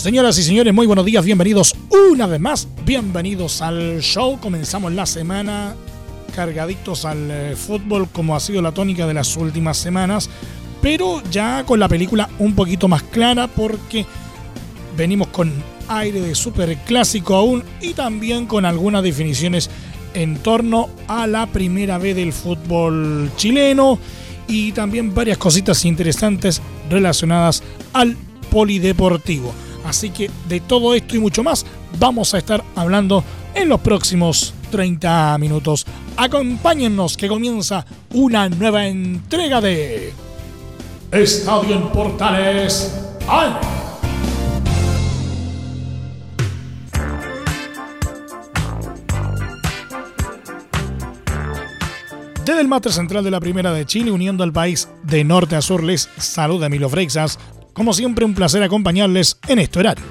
Señoras 0.00 0.38
y 0.38 0.42
señores, 0.42 0.72
muy 0.72 0.86
buenos 0.86 1.04
días, 1.04 1.22
bienvenidos 1.26 1.76
una 2.10 2.26
vez 2.26 2.40
más, 2.40 2.66
bienvenidos 2.86 3.60
al 3.60 4.00
show. 4.00 4.40
Comenzamos 4.40 4.94
la 4.94 5.04
semana 5.04 5.74
cargaditos 6.34 7.04
al 7.04 7.30
eh, 7.30 7.54
fútbol 7.54 8.08
como 8.10 8.34
ha 8.34 8.40
sido 8.40 8.62
la 8.62 8.72
tónica 8.72 9.06
de 9.06 9.12
las 9.12 9.36
últimas 9.36 9.76
semanas, 9.76 10.30
pero 10.80 11.22
ya 11.30 11.66
con 11.66 11.78
la 11.78 11.86
película 11.86 12.30
un 12.38 12.54
poquito 12.54 12.88
más 12.88 13.02
clara 13.02 13.46
porque 13.46 14.06
venimos 14.96 15.28
con 15.28 15.52
aire 15.88 16.22
de 16.22 16.34
super 16.34 16.78
clásico 16.78 17.34
aún 17.34 17.62
y 17.82 17.92
también 17.92 18.46
con 18.46 18.64
algunas 18.64 19.02
definiciones 19.02 19.68
en 20.14 20.38
torno 20.38 20.88
a 21.08 21.26
la 21.26 21.46
primera 21.46 21.98
vez 21.98 22.16
del 22.16 22.32
fútbol 22.32 23.30
chileno 23.36 23.98
y 24.48 24.72
también 24.72 25.14
varias 25.14 25.36
cositas 25.36 25.84
interesantes 25.84 26.62
relacionadas 26.88 27.62
al 27.92 28.16
polideportivo. 28.50 29.52
Así 29.90 30.10
que 30.10 30.30
de 30.48 30.60
todo 30.60 30.94
esto 30.94 31.16
y 31.16 31.18
mucho 31.18 31.42
más 31.42 31.66
vamos 31.98 32.32
a 32.32 32.38
estar 32.38 32.62
hablando 32.76 33.24
en 33.56 33.68
los 33.68 33.80
próximos 33.80 34.54
30 34.70 35.36
minutos. 35.38 35.84
Acompáñennos 36.16 37.16
que 37.16 37.26
comienza 37.26 37.84
una 38.14 38.48
nueva 38.48 38.86
entrega 38.86 39.60
de 39.60 40.12
Estadio 41.10 41.74
en 41.74 41.88
Portales 41.88 42.94
Desde 52.44 52.60
el 52.60 52.68
matre 52.68 52.92
central 52.92 53.24
de 53.24 53.30
la 53.32 53.40
Primera 53.40 53.72
de 53.72 53.86
Chile, 53.86 54.12
uniendo 54.12 54.44
al 54.44 54.52
país 54.52 54.88
de 55.02 55.24
norte 55.24 55.56
a 55.56 55.60
sur, 55.60 55.82
les 55.82 56.08
saluda 56.16 56.66
Emilio 56.66 56.88
Freixas 56.88 57.40
como 57.72 57.92
siempre, 57.92 58.24
un 58.24 58.34
placer 58.34 58.62
acompañarles 58.62 59.38
en 59.48 59.58
este 59.58 59.78
horario. 59.78 60.04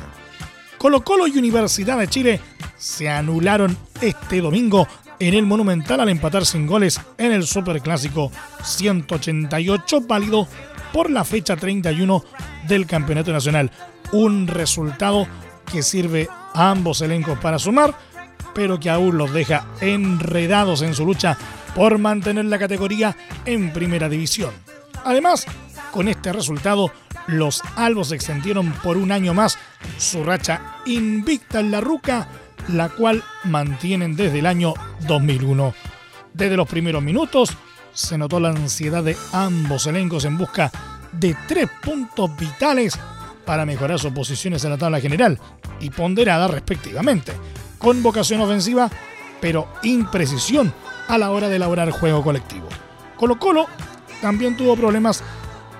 Colo 0.78 1.04
Colo 1.04 1.28
y 1.28 1.38
Universidad 1.38 2.00
de 2.00 2.08
Chile 2.08 2.40
se 2.78 3.10
anularon 3.10 3.78
este 4.02 4.40
domingo 4.40 4.88
en 5.20 5.34
el 5.34 5.46
Monumental 5.46 6.00
al 6.00 6.10
empatar 6.10 6.46
sin 6.46 6.66
goles 6.66 7.00
en 7.18 7.34
el 7.34 7.46
Superclásico 7.46 8.32
188 8.64 10.02
válido 10.02 10.48
por 10.94 11.10
la 11.10 11.26
fecha 11.26 11.58
31 11.58 12.24
del 12.68 12.86
Campeonato 12.86 13.32
Nacional. 13.34 13.72
Un 14.12 14.48
resultado 14.48 15.28
que 15.72 15.84
sirve 15.84 16.28
a 16.54 16.72
ambos 16.72 17.02
elencos 17.02 17.38
para 17.40 17.60
sumar, 17.60 17.94
pero 18.56 18.80
que 18.80 18.90
aún 18.90 19.18
los 19.18 19.34
deja 19.34 19.68
enredados 19.82 20.82
en 20.82 20.96
su 20.96 21.06
lucha 21.06 21.38
por 21.76 21.98
mantener 21.98 22.46
la 22.46 22.58
categoría 22.58 23.16
en 23.46 23.72
primera 23.72 24.10
división. 24.10 24.52
Además, 25.06 25.46
con 25.92 26.08
este 26.08 26.34
resultado, 26.34 26.92
los 27.28 27.62
albos 27.76 28.12
extendieron 28.12 28.72
por 28.84 28.98
un 28.98 29.12
año 29.12 29.34
más 29.34 29.58
su 29.98 30.24
racha 30.24 30.78
invicta 30.86 31.60
en 31.60 31.72
la 31.72 31.82
ruca, 31.82 32.28
la 32.68 32.90
cual 32.90 33.24
mantienen 33.46 34.16
desde 34.16 34.40
el 34.40 34.46
año 34.46 34.74
2001. 35.08 35.74
Desde 36.34 36.58
los 36.58 36.68
primeros 36.68 37.02
minutos 37.04 37.52
se 37.94 38.18
notó 38.18 38.40
la 38.40 38.50
ansiedad 38.50 39.04
de 39.04 39.18
ambos 39.34 39.88
elencos 39.88 40.26
en 40.26 40.38
busca 40.38 40.72
de 41.12 41.36
tres 41.48 41.70
puntos 41.82 42.36
vitales 42.38 42.98
para 43.46 43.66
mejorar 43.66 44.00
sus 44.00 44.12
posiciones 44.12 44.64
en 44.64 44.72
la 44.72 44.78
tabla 44.78 45.00
general 45.00 45.40
y 45.80 45.90
ponderada 45.90 46.48
respectivamente, 46.48 47.34
con 47.78 48.04
vocación 48.04 48.42
ofensiva 48.42 48.90
pero 49.42 49.68
imprecisión 49.84 50.74
a 51.08 51.18
la 51.18 51.32
hora 51.32 51.50
de 51.50 51.56
elaborar 51.56 51.90
juego 51.92 52.24
colectivo. 52.24 52.68
Colo 53.18 53.40
Colo 53.40 53.68
también 54.22 54.56
tuvo 54.56 54.76
problemas 54.76 55.24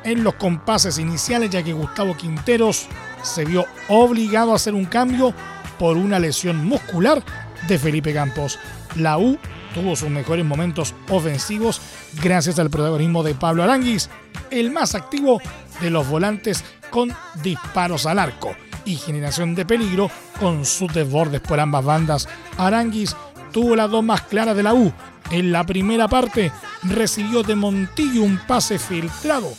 en 0.04 0.24
los 0.24 0.36
compases 0.36 0.98
iniciales 1.00 1.50
ya 1.50 1.64
que 1.64 1.74
Gustavo 1.74 2.16
Quinteros 2.16 2.88
se 3.24 3.46
vio 3.46 3.66
obligado 3.88 4.52
a 4.52 4.56
hacer 4.56 4.74
un 4.74 4.86
cambio 4.86 5.34
por 5.78 5.98
una 5.98 6.20
lesión 6.20 6.66
muscular 6.66 7.24
de 7.68 7.78
Felipe 7.78 8.14
Campos. 8.14 8.60
La 8.96 9.18
U 9.18 9.38
tuvo 9.74 9.96
sus 9.96 10.10
mejores 10.10 10.46
momentos 10.46 10.94
ofensivos 11.10 11.82
gracias 12.22 12.60
al 12.60 12.70
protagonismo 12.70 13.24
de 13.24 13.36
Pablo 13.36 13.64
Aranguis, 13.64 14.10
el 14.52 14.72
más 14.72 14.96
activo 14.96 15.42
de 15.82 15.90
los 15.90 16.08
volantes 16.08 16.64
con 16.90 17.14
disparos 17.44 18.06
al 18.06 18.20
arco 18.20 18.56
y 18.86 18.96
generación 18.96 19.56
de 19.56 19.66
peligro 19.66 20.10
con 20.40 20.66
sus 20.66 20.92
desbordes 20.94 21.42
por 21.42 21.60
ambas 21.60 21.86
bandas. 21.86 22.28
Aranguis 22.58 23.16
tuvo 23.52 23.76
las 23.76 23.90
dos 23.90 24.04
más 24.04 24.22
claras 24.24 24.56
de 24.56 24.64
la 24.64 24.74
U. 24.74 24.92
En 25.32 25.52
la 25.52 25.64
primera 25.64 26.08
parte 26.08 26.52
recibió 26.84 27.44
de 27.44 27.56
Montillo 27.56 28.24
un 28.24 28.40
pase 28.48 28.80
filtrado 28.80 29.54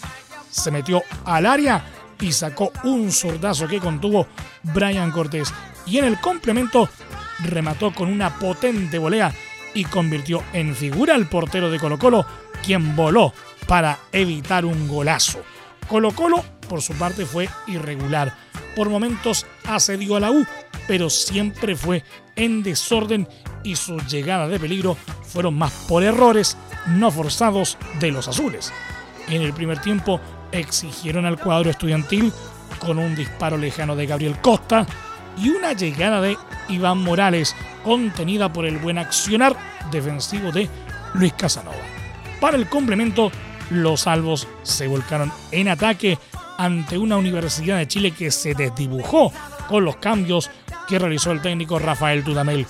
se 0.50 0.70
metió 0.70 1.02
al 1.24 1.46
área 1.46 1.84
y 2.20 2.32
sacó 2.32 2.72
un 2.84 3.10
zurdazo 3.12 3.66
que 3.66 3.80
contuvo 3.80 4.26
Brian 4.62 5.10
Cortés. 5.10 5.52
Y 5.86 5.98
en 5.98 6.04
el 6.04 6.20
complemento 6.20 6.88
remató 7.44 7.92
con 7.92 8.10
una 8.10 8.38
potente 8.38 8.98
volea 8.98 9.32
y 9.74 9.84
convirtió 9.84 10.42
en 10.52 10.74
figura 10.74 11.14
al 11.14 11.28
portero 11.28 11.70
de 11.70 11.78
Colo 11.78 11.98
Colo, 11.98 12.26
quien 12.64 12.94
voló 12.96 13.32
para 13.66 13.98
evitar 14.12 14.64
un 14.64 14.88
golazo. 14.88 15.42
Colo 15.88 16.12
Colo, 16.12 16.44
por 16.68 16.82
su 16.82 16.94
parte, 16.94 17.24
fue 17.24 17.48
irregular. 17.66 18.34
Por 18.76 18.90
momentos 18.90 19.46
asedió 19.66 20.16
a 20.16 20.20
la 20.20 20.30
U, 20.30 20.44
pero 20.86 21.10
siempre 21.10 21.74
fue 21.74 22.04
en 22.36 22.62
desorden 22.62 23.28
y 23.64 23.76
sus 23.76 24.06
llegadas 24.06 24.50
de 24.50 24.60
peligro 24.60 24.96
fueron 25.22 25.54
más 25.54 25.72
por 25.88 26.02
errores 26.02 26.56
no 26.86 27.10
forzados 27.10 27.76
de 27.98 28.10
los 28.10 28.28
azules. 28.28 28.72
En 29.28 29.42
el 29.42 29.52
primer 29.52 29.80
tiempo 29.80 30.20
exigieron 30.52 31.26
al 31.26 31.38
cuadro 31.38 31.70
estudiantil 31.70 32.32
con 32.78 32.98
un 32.98 33.14
disparo 33.14 33.56
lejano 33.56 33.96
de 33.96 34.06
Gabriel 34.06 34.40
Costa 34.40 34.86
y 35.36 35.48
una 35.50 35.72
llegada 35.72 36.20
de 36.20 36.36
Iván 36.68 36.98
Morales 36.98 37.54
contenida 37.84 38.52
por 38.52 38.66
el 38.66 38.78
buen 38.78 38.98
accionar 38.98 39.56
defensivo 39.90 40.52
de 40.52 40.68
Luis 41.14 41.32
Casanova. 41.34 41.76
Para 42.40 42.56
el 42.56 42.68
complemento, 42.68 43.30
los 43.70 44.02
salvos 44.02 44.48
se 44.62 44.86
volcaron 44.86 45.32
en 45.52 45.68
ataque 45.68 46.18
ante 46.58 46.98
una 46.98 47.16
Universidad 47.16 47.78
de 47.78 47.88
Chile 47.88 48.10
que 48.10 48.30
se 48.30 48.54
desdibujó 48.54 49.32
con 49.68 49.84
los 49.84 49.96
cambios 49.96 50.50
que 50.88 50.98
realizó 50.98 51.30
el 51.30 51.40
técnico 51.40 51.78
Rafael 51.78 52.24
Dudamel. 52.24 52.66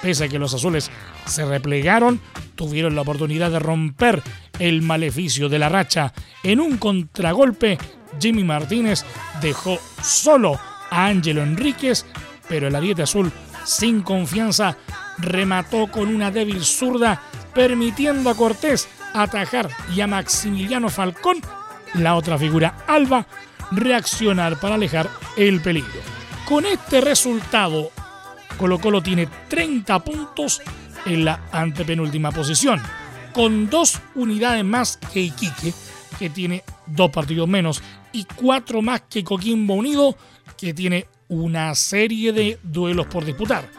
Pese 0.00 0.24
a 0.24 0.28
que 0.28 0.38
los 0.38 0.54
azules 0.54 0.90
se 1.26 1.44
replegaron, 1.44 2.20
tuvieron 2.54 2.94
la 2.94 3.02
oportunidad 3.02 3.50
de 3.50 3.58
romper 3.58 4.22
el 4.58 4.82
maleficio 4.82 5.48
de 5.48 5.58
la 5.58 5.68
racha. 5.68 6.12
En 6.42 6.60
un 6.60 6.78
contragolpe, 6.78 7.78
Jimmy 8.20 8.44
Martínez 8.44 9.04
dejó 9.40 9.78
solo 10.02 10.58
a 10.90 11.06
Ángelo 11.06 11.42
Enríquez, 11.42 12.06
pero 12.48 12.68
el 12.68 12.74
ariete 12.74 13.02
azul, 13.02 13.32
sin 13.64 14.02
confianza, 14.02 14.76
remató 15.18 15.88
con 15.88 16.08
una 16.14 16.30
débil 16.30 16.64
zurda, 16.64 17.20
permitiendo 17.54 18.30
a 18.30 18.34
Cortés 18.34 18.88
atajar 19.14 19.70
y 19.94 20.00
a 20.00 20.06
Maximiliano 20.06 20.88
Falcón, 20.88 21.38
la 21.94 22.14
otra 22.14 22.38
figura 22.38 22.84
Alba, 22.86 23.26
reaccionar 23.70 24.60
para 24.60 24.74
alejar 24.74 25.08
el 25.36 25.60
peligro. 25.60 26.00
Con 26.44 26.66
este 26.66 27.00
resultado, 27.00 27.90
Colo 28.58 28.78
Colo 28.78 29.02
tiene 29.02 29.28
30 29.48 29.98
puntos 30.00 30.60
en 31.04 31.24
la 31.24 31.40
antepenúltima 31.50 32.30
posición 32.30 32.80
con 33.36 33.68
dos 33.68 34.00
unidades 34.14 34.64
más 34.64 34.96
que 35.12 35.20
Iquique, 35.20 35.74
que 36.18 36.30
tiene 36.30 36.64
dos 36.86 37.10
partidos 37.10 37.46
menos, 37.46 37.82
y 38.10 38.24
cuatro 38.24 38.80
más 38.80 39.02
que 39.10 39.22
Coquimbo 39.22 39.74
Unido, 39.74 40.16
que 40.56 40.72
tiene 40.72 41.06
una 41.28 41.74
serie 41.74 42.32
de 42.32 42.58
duelos 42.62 43.08
por 43.08 43.26
disputar. 43.26 43.70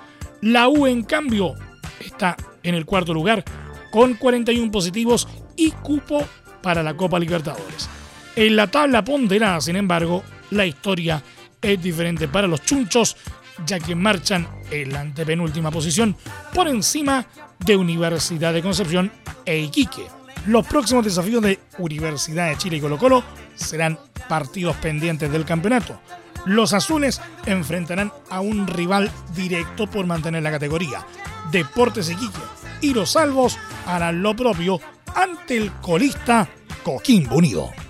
La 0.42 0.70
U, 0.70 0.86
en 0.86 1.02
cambio, 1.02 1.56
está 2.00 2.38
en 2.62 2.76
el 2.76 2.86
cuarto 2.86 3.16
lugar 3.16 3.44
con 3.90 4.14
41 4.14 4.72
positivos 4.72 5.28
y 5.56 5.72
cupo 5.72 6.24
para 6.62 6.84
la 6.84 6.96
Copa 6.96 7.18
Libertadores. 7.18 7.90
En 8.36 8.56
la 8.56 8.68
tabla 8.68 9.04
ponderada, 9.04 9.60
sin 9.60 9.76
embargo, 9.76 10.24
la 10.52 10.68
historia 10.68 11.24
es 11.64 11.82
diferente 11.82 12.28
para 12.28 12.46
los 12.46 12.62
chunchos, 12.62 13.18
ya 13.66 13.80
que 13.80 13.96
marchan 13.96 14.48
en 14.72 14.94
la 14.94 15.02
antepenúltima 15.02 15.72
posición 15.72 16.16
por 16.54 16.68
encima 16.68 17.26
de 17.60 17.76
Universidad 17.76 18.54
de 18.54 18.62
Concepción 18.62 19.12
e 19.46 19.58
Iquique. 19.60 20.06
Los 20.48 20.66
próximos 20.68 21.04
desafíos 21.04 21.42
de 21.42 21.60
Universidad 21.78 22.50
de 22.50 22.58
Chile 22.58 22.78
y 22.78 22.82
Colo 22.82 22.98
Colo 22.98 23.24
serán 23.56 24.00
partidos 24.30 24.76
pendientes 24.78 25.32
del 25.32 25.46
campeonato. 25.46 26.00
los 26.46 26.74
azules 26.74 27.22
enfrentarán 27.46 28.12
a 28.30 28.40
un 28.40 28.68
rival 28.68 29.12
directo 29.36 29.88
por 29.88 30.06
mantener 30.06 30.44
la 30.44 30.52
categoría. 30.52 31.06
Deportes 31.52 32.10
Iquique 32.10 32.40
y 32.82 32.94
los 32.94 33.12
salvos 33.12 33.58
harán 33.86 34.22
lo 34.22 34.36
propio 34.36 34.80
ante 35.14 35.58
el 35.58 35.72
colista 35.74 36.48
Coquimbo 36.84 37.36
Unido. 37.36 37.87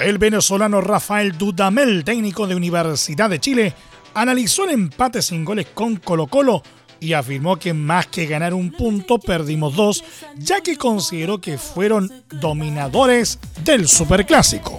El 0.00 0.16
venezolano 0.16 0.80
Rafael 0.80 1.36
Dudamel, 1.36 2.04
técnico 2.04 2.46
de 2.46 2.54
Universidad 2.54 3.28
de 3.28 3.38
Chile, 3.38 3.74
analizó 4.14 4.64
el 4.64 4.70
empate 4.70 5.20
sin 5.20 5.44
goles 5.44 5.66
con 5.74 5.96
Colo 5.96 6.26
Colo 6.26 6.62
y 7.00 7.12
afirmó 7.12 7.58
que 7.58 7.74
más 7.74 8.06
que 8.06 8.24
ganar 8.24 8.54
un 8.54 8.72
punto 8.72 9.18
perdimos 9.18 9.76
dos, 9.76 10.02
ya 10.38 10.62
que 10.62 10.76
consideró 10.76 11.38
que 11.42 11.58
fueron 11.58 12.10
dominadores 12.30 13.38
del 13.62 13.88
Superclásico. 13.88 14.78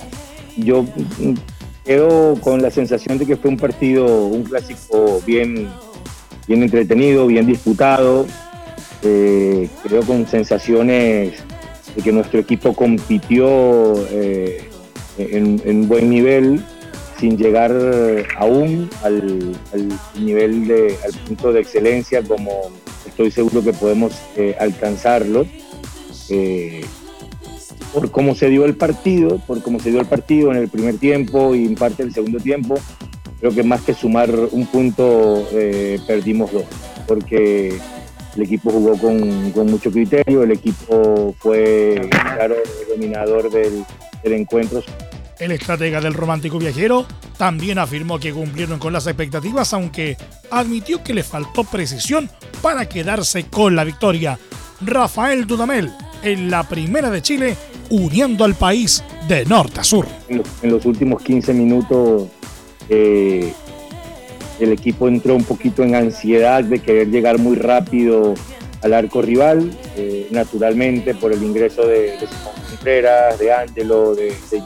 Yo 0.58 0.86
quedo 1.86 2.36
con 2.42 2.64
la 2.64 2.72
sensación 2.72 3.20
de 3.20 3.28
que 3.28 3.38
fue 3.38 3.52
un 3.52 3.58
partido, 3.58 4.26
un 4.26 4.44
clásico 4.44 5.22
bien, 5.24 5.70
bien 6.48 6.64
entretenido, 6.64 7.28
bien 7.28 7.46
disputado. 7.46 8.26
Eh, 9.04 9.70
creo 9.84 10.02
con 10.02 10.28
sensaciones 10.28 11.34
de 11.96 12.02
que 12.02 12.12
nuestro 12.12 12.40
equipo 12.40 12.74
compitió 12.74 13.94
eh, 14.10 14.71
en, 15.18 15.88
buen 15.88 16.10
nivel 16.10 16.64
sin 17.20 17.38
llegar 17.38 17.72
aún 18.38 18.90
al, 19.04 19.56
nivel 20.20 20.68
de, 20.68 20.96
al 21.04 21.12
punto 21.28 21.54
de 21.54 21.62
excelencia 21.62 22.24
como 22.24 22.72
estoy 23.06 23.32
seguro 23.32 23.64
que 23.64 23.74
podemos 23.74 24.14
eh, 24.36 24.56
alcanzarlo 24.60 25.46
eh, 26.30 26.82
por 27.94 28.10
cómo 28.12 28.36
se 28.36 28.50
dio 28.50 28.66
el 28.66 28.76
partido, 28.76 29.40
por 29.40 29.62
cómo 29.62 29.80
se 29.80 29.92
dio 29.92 30.00
el 30.00 30.06
partido 30.06 30.52
en 30.52 30.58
el 30.58 30.70
primer 30.70 30.98
tiempo 30.98 31.54
y 31.56 31.66
en 31.66 31.76
parte 31.76 32.04
del 32.04 32.14
segundo 32.14 32.40
tiempo, 32.40 32.76
creo 33.40 33.54
que 33.54 33.64
más 33.64 33.82
que 33.82 33.94
sumar 33.94 34.30
un 34.52 34.66
punto 34.66 35.46
eh, 35.52 36.00
perdimos 36.08 36.54
dos, 36.54 36.64
porque 37.06 37.78
el 38.36 38.42
equipo 38.42 38.72
jugó 38.72 38.98
con, 38.98 39.52
con, 39.52 39.68
mucho 39.68 39.92
criterio, 39.92 40.44
el 40.44 40.52
equipo 40.52 41.36
fue 41.40 42.08
claro 42.10 42.56
dominador 42.90 43.52
del, 43.52 43.84
del 44.24 44.34
encuentro 44.34 44.82
el 45.42 45.52
estratega 45.52 46.00
del 46.00 46.14
romántico 46.14 46.60
viajero 46.60 47.06
también 47.38 47.80
afirmó 47.80 48.20
que 48.20 48.32
cumplieron 48.32 48.78
con 48.78 48.94
las 48.94 49.08
expectativas, 49.08 49.74
aunque 49.74 50.16
admitió 50.52 51.04
que 51.04 51.16
le 51.16 51.24
faltó 51.24 51.64
precisión 51.64 52.30
para 52.62 52.88
quedarse 52.88 53.46
con 53.46 53.76
la 53.76 53.84
victoria. 53.84 54.38
Rafael 54.82 55.48
Dudamel, 55.48 55.92
en 56.22 56.52
la 56.52 56.64
primera 56.64 57.10
de 57.10 57.24
Chile, 57.24 57.58
uniendo 57.90 58.46
al 58.46 58.54
país 58.54 59.04
de 59.28 59.44
norte 59.46 59.80
a 59.80 59.84
sur. 59.84 60.06
En 60.30 60.72
los, 60.72 60.86
últimos 60.86 61.24
15 61.24 61.54
minutos 61.56 62.30
eh, 62.88 63.52
el 64.60 64.72
equipo 64.72 65.08
entró 65.08 65.36
un 65.36 65.44
poquito 65.44 65.84
en 65.84 65.96
ansiedad 65.96 66.64
de 66.64 66.80
querer 66.80 67.10
llegar 67.10 67.40
muy 67.40 67.56
rápido 67.56 68.36
al 68.84 68.94
arco 68.94 69.22
rival, 69.24 69.72
eh, 69.98 70.28
naturalmente 70.30 71.16
por 71.16 71.34
el 71.34 71.42
ingreso 71.44 71.88
de, 71.88 72.18
de 72.18 72.28
Contreras, 72.70 73.40
de 73.40 73.52
Ángelo, 73.52 74.16
de, 74.16 74.34
de 74.50 74.62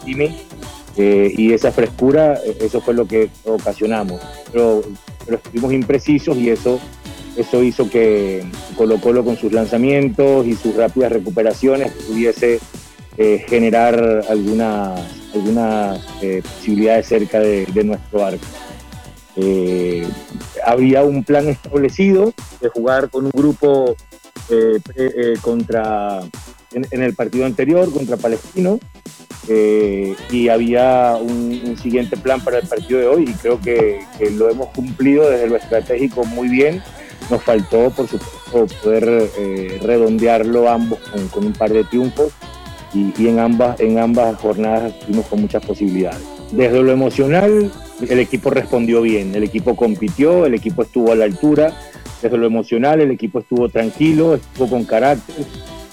eh, 0.97 1.33
y 1.35 1.51
esa 1.51 1.71
frescura, 1.71 2.39
eh, 2.45 2.57
eso 2.61 2.81
fue 2.81 2.93
lo 2.93 3.05
que 3.05 3.29
ocasionamos. 3.43 4.21
Pero, 4.51 4.81
pero 5.25 5.37
estuvimos 5.37 5.73
imprecisos 5.73 6.37
y 6.37 6.49
eso, 6.49 6.79
eso 7.35 7.63
hizo 7.63 7.89
que 7.89 8.45
Colo 8.77 8.99
Colo 9.01 9.23
con 9.25 9.35
sus 9.37 9.51
lanzamientos 9.51 10.45
y 10.47 10.55
sus 10.55 10.75
rápidas 10.75 11.11
recuperaciones 11.11 11.91
pudiese 11.91 12.59
eh, 13.17 13.45
generar 13.47 14.23
algunas, 14.29 15.01
algunas 15.33 15.99
posibilidades 16.57 17.07
cerca 17.07 17.39
de, 17.39 17.67
nuestro 17.83 18.25
arco. 18.25 18.45
había 20.65 21.03
un 21.03 21.23
plan 21.23 21.49
establecido 21.49 22.33
de 22.61 22.69
jugar 22.69 23.09
con 23.09 23.25
un 23.25 23.31
grupo 23.31 23.95
contra 25.41 26.21
en, 26.71 27.01
el 27.01 27.15
partido 27.15 27.45
anterior 27.45 27.91
contra 27.91 28.17
Palestino 28.17 28.79
eh, 29.47 30.15
y 30.31 30.49
había 30.49 31.17
un, 31.19 31.77
siguiente 31.81 32.17
plan 32.17 32.41
para 32.41 32.59
el 32.59 32.67
partido 32.67 32.99
de 32.99 33.07
hoy 33.07 33.25
y 33.27 33.33
creo 33.33 33.59
que, 33.59 33.99
lo 34.31 34.49
hemos 34.49 34.67
cumplido 34.69 35.29
desde 35.29 35.47
lo 35.47 35.55
estratégico 35.55 36.23
muy 36.25 36.47
bien. 36.47 36.81
Nos 37.29 37.43
faltó, 37.43 37.89
por 37.89 38.07
supuesto, 38.07 38.67
poder 38.83 39.29
eh, 39.37 39.79
redondearlo 39.81 40.69
ambos 40.69 40.99
con, 41.31 41.45
un 41.45 41.53
par 41.53 41.71
de 41.71 41.83
triunfos 41.83 42.33
y, 42.93 43.27
en, 43.27 43.39
ambas, 43.39 43.79
en 43.79 43.99
ambas 43.99 44.39
jornadas 44.39 44.93
estuvimos 44.93 45.25
con 45.27 45.41
muchas 45.41 45.65
posibilidades. 45.65 46.21
Desde 46.51 46.81
lo 46.81 46.91
emocional, 46.91 47.71
el 48.07 48.19
equipo 48.19 48.51
respondió 48.51 49.01
bien, 49.01 49.35
el 49.35 49.43
equipo 49.43 49.75
compitió, 49.75 50.45
el 50.45 50.53
equipo 50.53 50.83
estuvo 50.83 51.11
a 51.11 51.15
la 51.15 51.25
altura. 51.25 51.73
Desde 52.21 52.37
lo 52.37 52.47
emocional, 52.47 53.01
el 53.01 53.11
equipo 53.11 53.39
estuvo 53.39 53.69
tranquilo, 53.69 54.35
estuvo 54.35 54.69
con 54.69 54.85
carácter 54.85 55.45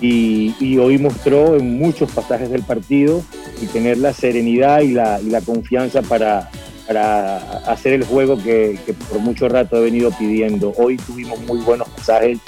y, 0.03 0.79
hoy 0.79 0.99
mostró 0.99 1.57
en 1.57 1.79
muchos 1.79 2.11
pasajes 2.11 2.51
del 2.51 2.63
partido 2.63 3.23
y 3.61 3.67
tener 3.67 3.99
la 3.99 4.13
serenidad 4.13 4.81
y 4.81 4.93
la, 4.93 5.41
confianza 5.47 6.03
para, 6.03 6.51
hacer 7.67 7.93
el 7.95 8.05
juego 8.05 8.37
que, 8.43 8.79
por 9.09 9.21
mucho 9.21 9.49
rato 9.49 9.77
he 9.77 9.83
venido 9.83 10.11
pidiendo. 10.11 10.73
Hoy 10.77 10.97
tuvimos 10.97 11.41
muy 11.43 11.61
buenos 11.61 11.89
pasajes 11.91 12.39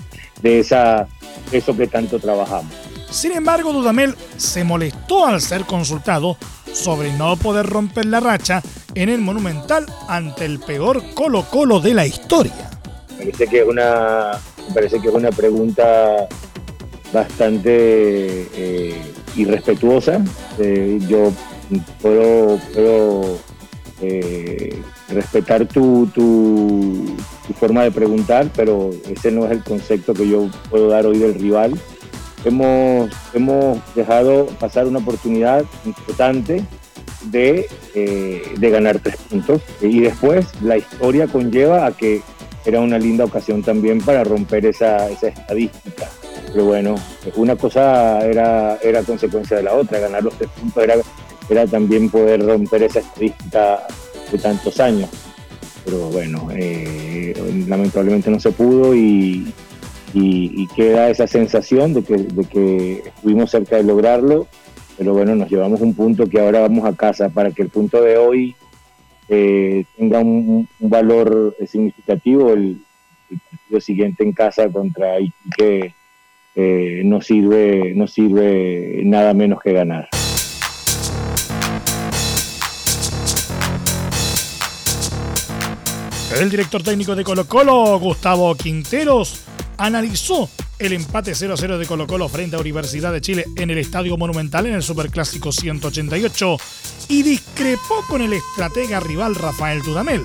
de 0.43 0.61
esa, 0.61 1.06
eso 1.53 1.77
que 1.77 1.87
tanto 1.87 2.19
trabajamos. 2.19 2.73
Sin 3.11 3.31
embargo, 3.31 3.73
Dudamel 3.73 4.17
se 4.37 4.65
molestó 4.65 5.27
al 5.27 5.41
ser 5.41 5.65
consultado 5.65 6.37
sobre 6.73 7.12
no 7.12 7.37
poder 7.37 7.67
romper 7.67 8.07
la 8.07 8.19
racha 8.19 8.61
en 8.97 9.09
el 9.09 9.21
Monumental 9.21 9.87
ante 10.09 10.45
el 10.45 10.59
peor 10.59 11.00
Colo 11.15 11.45
Colo 11.49 11.79
de 11.79 11.95
la 11.95 12.07
historia. 12.07 12.71
Parece 13.17 13.47
que 13.47 13.61
es 13.61 13.69
una, 13.69 14.33
me 14.67 14.75
parece 14.75 15.00
que 15.00 15.09
es 15.09 15.15
una 15.15 15.31
pregunta 15.31 16.27
bastante 17.14 17.70
eh, 18.55 19.00
irrespetuosa. 19.37 20.22
Eh, 20.58 20.99
yo 21.08 21.32
puedo, 22.02 23.38
eh, 24.02 24.82
respetar 25.08 25.66
tu, 25.66 26.08
forma 27.58 27.84
de 27.84 27.93
preguntar, 27.93 28.50
pero 28.55 28.90
ese 29.08 29.31
no 29.31 29.46
es 29.46 29.52
el 29.52 29.62
concepto 29.62 30.12
que 30.12 30.28
yo 30.28 30.50
puedo 30.69 30.88
dar 30.88 31.06
hoy 31.06 31.19
del 31.19 31.34
rival. 31.34 31.75
Hemos, 32.44 33.08
dejado 33.94 34.46
pasar 34.58 34.87
una 34.87 34.99
oportunidad 34.99 35.64
importante 35.87 36.64
de, 37.30 37.68
ganar 38.59 38.99
tres 38.99 39.16
puntos 39.30 39.62
y 39.80 40.00
después 40.00 40.47
la 40.61 40.76
historia 40.76 41.28
conlleva 41.28 41.87
a 41.87 41.92
que 41.92 42.23
era 42.66 42.80
una 42.80 42.99
linda 42.99 43.25
ocasión 43.25 43.62
también 43.62 44.00
para 44.00 44.25
romper 44.25 44.66
esa 44.66 45.09
estadística 45.11 46.09
pero 46.54 46.66
bueno, 46.66 46.94
una 47.34 47.56
cosa 47.56 48.25
era, 48.25 48.76
era 48.76 49.02
consecuencia 49.02 49.56
de 49.56 49.64
la 49.64 49.75
otra, 49.75 49.99
ganar 49.99 50.23
los 50.23 50.34
tres 50.34 50.49
puntos 50.50 50.84
era, 50.84 50.94
era 51.50 51.66
también 51.66 52.08
poder 52.08 52.46
romper 52.46 52.84
esa 52.84 53.00
estadística 53.00 53.84
de 54.30 54.38
tantos 54.38 54.78
años. 54.78 55.11
Pero 55.84 56.11
bueno, 56.11 56.49
eh, 56.52 57.34
lamentablemente 57.66 58.30
no 58.30 58.38
se 58.38 58.52
pudo 58.52 58.94
y, 58.94 59.52
queda 60.76 61.11
esa 61.11 61.26
sensación 61.26 61.92
de 61.92 62.04
que, 62.04 62.16
de 62.18 62.44
que 62.44 63.02
estuvimos 63.04 63.50
cerca 63.50 63.76
de 63.76 63.82
lograrlo, 63.82 64.46
pero 64.96 65.12
bueno, 65.12 65.34
nos 65.34 65.50
llevamos 65.50 65.80
un 65.80 65.94
punto 65.94 66.28
que 66.28 66.40
ahora 66.40 66.61
vamos 66.61 66.84
a 66.84 66.94
casa 66.94 67.30
para 67.30 67.50
que 67.50 67.62
el 67.62 67.68
punto 67.68 68.00
de 68.00 68.16
hoy 68.16 68.54
eh, 69.28 69.84
tenga 69.96 70.20
un, 70.20 70.68
valor 70.78 71.56
significativo 71.66 72.52
el, 72.52 72.80
el, 73.30 73.40
partido 73.50 73.80
siguiente 73.80 74.23
en 74.23 74.32
casa 74.32 74.68
contra 74.68 75.18
Iquique 75.18 75.94
eh, 76.54 77.02
no, 77.04 77.20
sirve, 77.20 77.92
no 77.94 78.06
sirve 78.06 79.02
nada 79.04 79.34
menos 79.34 79.61
que 79.62 79.73
ganar. 79.73 80.08
El 86.40 86.50
director 86.50 86.82
técnico 86.82 87.14
de 87.14 87.23
Colo 87.23 87.46
Colo, 87.46 87.99
Gustavo 88.00 88.54
Quinteros, 88.56 89.44
analizó 89.78 90.49
el 90.80 90.92
empate 90.92 91.32
0-0 91.32 91.78
de 91.78 91.87
Colo 91.87 92.08
Colo 92.08 92.28
frente 92.28 92.56
a 92.56 92.58
Universidad 92.58 93.12
de 93.12 93.20
Chile 93.20 93.44
en 93.56 93.70
el 93.70 93.78
Estadio 93.78 94.16
Monumental 94.16 94.66
en 94.66 94.75
el 94.75 94.82
Superclásico 94.82 95.52
188 95.52 96.56
y 97.08 97.23
discrepó 97.23 98.02
con 98.08 98.20
el 98.20 98.32
estratega 98.32 98.99
rival 98.99 99.37
Rafael 99.37 99.82
Dudamel, 99.82 100.23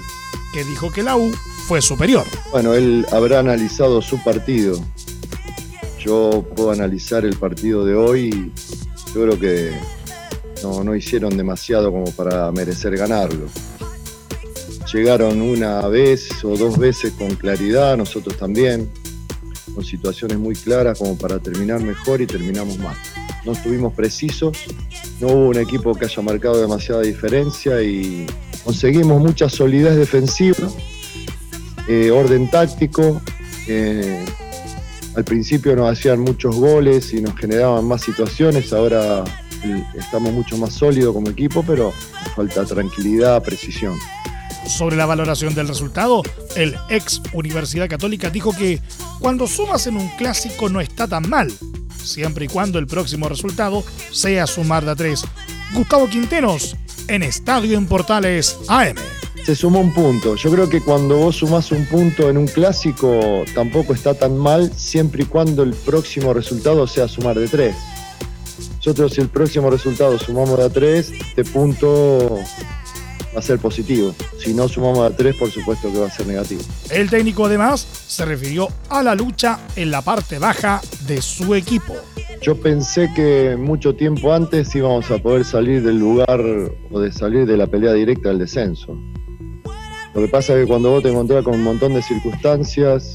que 0.52 0.64
dijo 0.64 0.92
que 0.92 1.04
la 1.04 1.16
U 1.16 1.32
fue 1.68 1.82
superior. 1.82 2.26
Bueno, 2.52 2.74
él 2.74 3.06
habrá 3.12 3.40
analizado 3.40 4.02
su 4.02 4.22
partido 4.24 4.80
yo 6.10 6.44
puedo 6.56 6.72
analizar 6.72 7.24
el 7.24 7.38
partido 7.38 7.86
de 7.86 7.94
hoy 7.94 8.52
yo 9.14 9.22
creo 9.22 9.40
que 9.40 9.72
no, 10.64 10.96
hicieron 10.96 11.38
demasiado 11.38 11.92
como 11.92 12.12
para 12.14 12.52
merecer 12.52 12.98
ganarlo. 12.98 13.46
Llegaron 14.92 15.40
una 15.40 15.88
vez 15.88 16.44
o 16.44 16.58
dos 16.58 16.80
veces 16.80 17.14
con 17.14 17.36
claridad, 17.36 17.96
nosotros 17.96 18.36
también. 18.38 18.90
con 19.76 19.86
situaciones 19.86 20.40
muy 20.40 20.56
claras 20.56 20.98
como 20.98 21.16
para 21.16 21.38
terminar 21.38 21.80
mejor 21.80 22.22
y 22.22 22.26
terminamos 22.26 22.80
mal. 22.80 22.98
No 23.46 23.52
estuvimos 23.52 23.94
precisos, 23.94 24.58
no 25.22 25.28
hubo 25.28 25.50
un 25.50 25.60
equipo 25.60 25.94
que 25.94 26.06
haya 26.06 26.24
marcado 26.24 26.60
demasiada 26.60 27.04
diferencia 27.04 27.84
y 27.84 28.26
conseguimos 28.64 29.22
mucha 29.22 29.48
solidez 29.48 29.96
defensiva, 29.96 30.68
eh, 31.88 32.10
orden 32.10 32.50
táctico. 32.50 33.22
Eh, 33.68 34.26
al 35.16 35.24
principio 35.24 35.76
nos 35.76 35.92
hacían 35.92 36.20
muchos 36.20 36.56
goles 36.56 37.14
y 37.14 37.22
nos 37.22 37.36
generaban 37.36 37.86
más 37.86 38.02
situaciones, 38.02 38.72
ahora 38.74 39.24
estamos 39.96 40.32
mucho 40.32 40.58
más 40.58 40.74
sólidos 40.74 41.14
como 41.14 41.30
equipo, 41.30 41.64
pero 41.66 41.94
falta 42.36 42.66
tranquilidad, 42.66 43.42
precisión. 43.44 43.98
Sobre 44.68 44.96
la 44.96 45.06
valoración 45.06 45.56
del 45.56 45.68
resultado, 45.68 46.22
el 46.56 46.76
ex 46.90 47.22
Universidad 47.34 47.90
Católica 47.90 48.30
dijo 48.30 48.56
que 48.56 48.82
cuando 49.20 49.48
sumas 49.48 49.88
en 49.88 49.98
un 49.98 50.08
clásico 50.18 50.70
no 50.70 50.80
está 50.80 51.08
tan 51.08 51.28
mal, 51.28 51.52
siempre 52.04 52.46
y 52.46 52.48
cuando 52.48 52.78
el 52.80 52.88
próximo 52.88 53.28
resultado 53.28 53.84
sea 54.12 54.48
sumar 54.48 54.86
de 54.86 54.92
a 54.92 54.96
tres. 54.96 55.24
Gustavo 55.74 56.08
Quinteros, 56.08 56.76
en 57.08 57.24
Estadio 57.24 57.78
en 57.78 57.88
Portales 57.88 58.58
AM. 58.68 58.96
Se 59.46 59.56
sumó 59.56 59.80
un 59.80 59.94
punto. 59.94 60.36
Yo 60.36 60.52
creo 60.52 60.70
que 60.70 60.82
cuando 60.82 61.18
vos 61.18 61.38
sumás 61.38 61.72
un 61.72 61.86
punto 61.86 62.30
en 62.30 62.38
un 62.38 62.48
clásico 62.48 63.44
tampoco 63.54 63.94
está 63.94 64.14
tan 64.14 64.38
mal, 64.38 64.72
siempre 64.76 65.24
y 65.24 65.26
cuando 65.26 65.64
el 65.64 65.74
próximo 65.74 66.34
resultado 66.34 66.86
sea 66.88 67.08
sumar 67.08 67.38
de 67.40 67.48
tres. 67.48 67.76
Nosotros 68.78 69.14
si 69.14 69.22
el 69.22 69.28
próximo 69.28 69.70
resultado 69.70 70.18
sumamos 70.18 70.58
de 70.58 70.66
a 70.66 70.70
3, 70.70 71.12
este 71.12 71.44
punto 71.44 72.40
va 73.36 73.40
a 73.40 73.42
ser 73.42 73.60
positivo. 73.60 74.16
Si 74.40 74.54
no 74.54 74.70
sumamos 74.70 75.00
a 75.00 75.16
3, 75.16 75.36
por 75.36 75.52
supuesto 75.52 75.92
que 75.92 76.00
va 76.00 76.08
a 76.08 76.10
ser 76.10 76.28
negativo. 76.28 76.62
El 76.90 77.10
técnico 77.10 77.46
además 77.46 77.86
se 78.08 78.24
refirió 78.24 78.70
a 78.90 79.04
la 79.04 79.16
lucha 79.16 79.60
en 79.76 79.92
la 79.92 80.02
parte 80.02 80.40
baja 80.40 80.82
de 81.06 81.22
su 81.22 81.56
equipo. 81.56 81.94
Yo 82.42 82.56
pensé 82.56 83.12
que 83.14 83.58
mucho 83.60 83.96
tiempo 83.96 84.34
antes 84.34 84.74
íbamos 84.74 85.12
a 85.12 85.18
poder 85.18 85.44
salir 85.44 85.84
del 85.84 86.00
lugar 86.00 86.42
o 86.90 87.00
de 87.02 87.12
salir 87.12 87.46
de 87.46 87.58
la 87.58 87.68
pelea 87.68 87.92
directa 87.92 88.30
del 88.30 88.40
descenso. 88.40 88.98
Lo 90.14 90.22
que 90.22 90.28
pasa 90.28 90.54
es 90.56 90.62
que 90.64 90.68
cuando 90.68 90.92
vos 90.92 91.04
te 91.04 91.10
encontrás 91.10 91.44
con 91.44 91.56
un 91.56 91.64
montón 91.64 91.94
de 91.94 92.02
circunstancias 92.02 93.14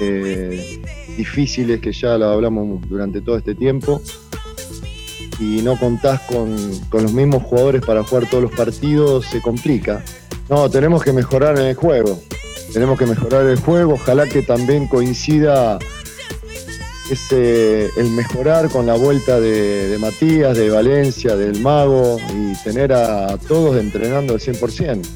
eh, 0.00 0.82
difíciles 1.16 1.80
que 1.80 1.92
ya 1.92 2.18
lo 2.18 2.28
hablamos 2.28 2.88
durante 2.88 3.20
todo 3.20 3.36
este 3.36 3.54
tiempo, 3.54 4.00
y 5.40 5.62
no 5.62 5.78
contás 5.78 6.20
con, 6.22 6.56
los 6.92 7.12
mismos 7.12 7.42
jugadores 7.44 7.84
para 7.84 8.02
jugar 8.02 8.28
todos 8.28 8.42
los 8.42 8.52
partidos, 8.52 9.26
se 9.26 9.40
complica. 9.40 10.04
No, 10.48 10.68
tenemos 10.68 11.02
que 11.02 11.12
mejorar 11.12 11.58
en 11.58 11.66
el 11.66 11.74
juego. 11.74 12.20
Tenemos 12.72 12.98
que 12.98 13.06
mejorar 13.06 13.46
el 13.46 13.58
juego. 13.58 13.94
Ojalá 13.94 14.26
que 14.26 14.42
también 14.42 14.88
coincida 14.88 15.78
ese, 17.10 17.88
el 17.96 18.10
mejorar 18.10 18.68
con 18.68 18.86
la 18.86 18.94
vuelta 18.94 19.40
de, 19.40 19.96
Matías, 20.00 20.56
de 20.56 20.70
Valencia, 20.70 21.36
del 21.36 21.60
Mago 21.60 22.18
y 22.34 22.54
tener 22.64 22.92
a, 22.92 23.36
todos 23.38 23.76
entrenando 23.76 24.34
al 24.34 24.40
100%. 24.40 25.06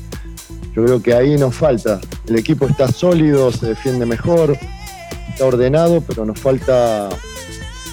Yo 0.74 0.84
creo 0.84 1.02
que 1.02 1.14
ahí 1.14 1.36
nos 1.36 1.54
falta. 1.54 2.00
El 2.26 2.38
equipo 2.38 2.66
está 2.66 2.90
sólido, 2.90 3.52
se 3.52 3.66
defiende 3.66 4.06
mejor, 4.06 4.58
está 5.28 5.44
ordenado, 5.44 6.00
pero 6.00 6.24
nos 6.24 6.38
falta 6.38 7.08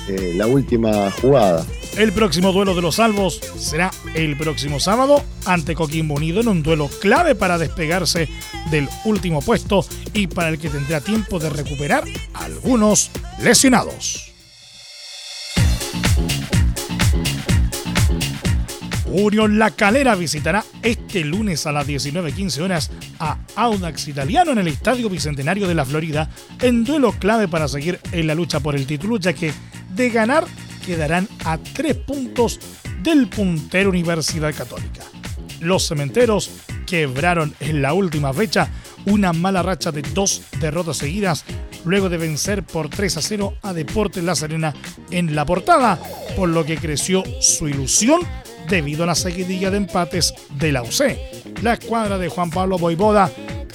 eh, 0.07 0.33
la 0.35 0.47
última 0.47 1.11
jugada. 1.21 1.65
El 1.97 2.13
próximo 2.13 2.53
duelo 2.53 2.75
de 2.75 2.81
los 2.81 2.95
salvos 2.95 3.41
será 3.57 3.91
el 4.13 4.37
próximo 4.37 4.79
sábado 4.79 5.23
ante 5.45 5.75
Coquimbo 5.75 6.15
Unido 6.15 6.39
en 6.39 6.47
un 6.47 6.63
duelo 6.63 6.87
clave 7.01 7.35
para 7.35 7.57
despegarse 7.57 8.29
del 8.71 8.87
último 9.05 9.41
puesto 9.41 9.83
y 10.13 10.27
para 10.27 10.49
el 10.49 10.59
que 10.59 10.69
tendrá 10.69 11.01
tiempo 11.01 11.39
de 11.39 11.49
recuperar 11.49 12.05
algunos 12.33 13.11
lesionados. 13.41 14.28
Unión 19.11 19.57
La 19.57 19.71
Calera 19.71 20.13
visitará 20.13 20.63
este 20.83 21.23
lunes 21.25 21.65
a 21.65 21.71
las 21.71 21.87
19.15 21.87 22.61
horas 22.61 22.91
a 23.19 23.39
Audax 23.55 24.07
Italiano 24.07 24.51
en 24.51 24.59
el 24.59 24.67
Estadio 24.67 25.09
Bicentenario 25.09 25.67
de 25.67 25.73
la 25.73 25.83
Florida 25.83 26.29
en 26.61 26.83
duelo 26.83 27.11
clave 27.13 27.47
para 27.47 27.67
seguir 27.67 27.99
en 28.11 28.27
la 28.27 28.35
lucha 28.35 28.59
por 28.59 28.75
el 28.75 28.85
título, 28.85 29.17
ya 29.17 29.33
que 29.33 29.51
de 29.95 30.09
ganar 30.11 30.45
quedarán 30.85 31.27
a 31.43 31.57
tres 31.57 31.95
puntos 31.95 32.59
del 33.01 33.27
puntero 33.27 33.89
Universidad 33.89 34.53
Católica. 34.53 35.01
Los 35.59 35.87
cementeros 35.87 36.51
quebraron 36.85 37.55
en 37.59 37.81
la 37.81 37.93
última 37.93 38.31
fecha 38.31 38.69
una 39.07 39.33
mala 39.33 39.63
racha 39.63 39.91
de 39.91 40.03
dos 40.03 40.43
derrotas 40.59 40.97
seguidas 40.97 41.45
luego 41.83 42.09
de 42.09 42.17
vencer 42.17 42.63
por 42.63 42.89
3 42.89 43.17
a 43.17 43.21
0 43.21 43.53
a 43.63 43.73
Deportes 43.73 44.23
La 44.23 44.35
Serena 44.35 44.73
en 45.09 45.35
la 45.35 45.45
portada, 45.45 45.99
por 46.35 46.49
lo 46.49 46.65
que 46.65 46.77
creció 46.77 47.23
su 47.41 47.67
ilusión 47.67 48.21
debido 48.69 49.03
a 49.03 49.07
la 49.07 49.15
seguidilla 49.15 49.71
de 49.71 49.77
empates 49.77 50.33
de 50.51 50.71
la 50.71 50.83
UC. 50.83 51.17
La 51.61 51.73
escuadra 51.73 52.17
de 52.17 52.29
Juan 52.29 52.49
Pablo 52.49 52.77
Boivoda 52.77 53.29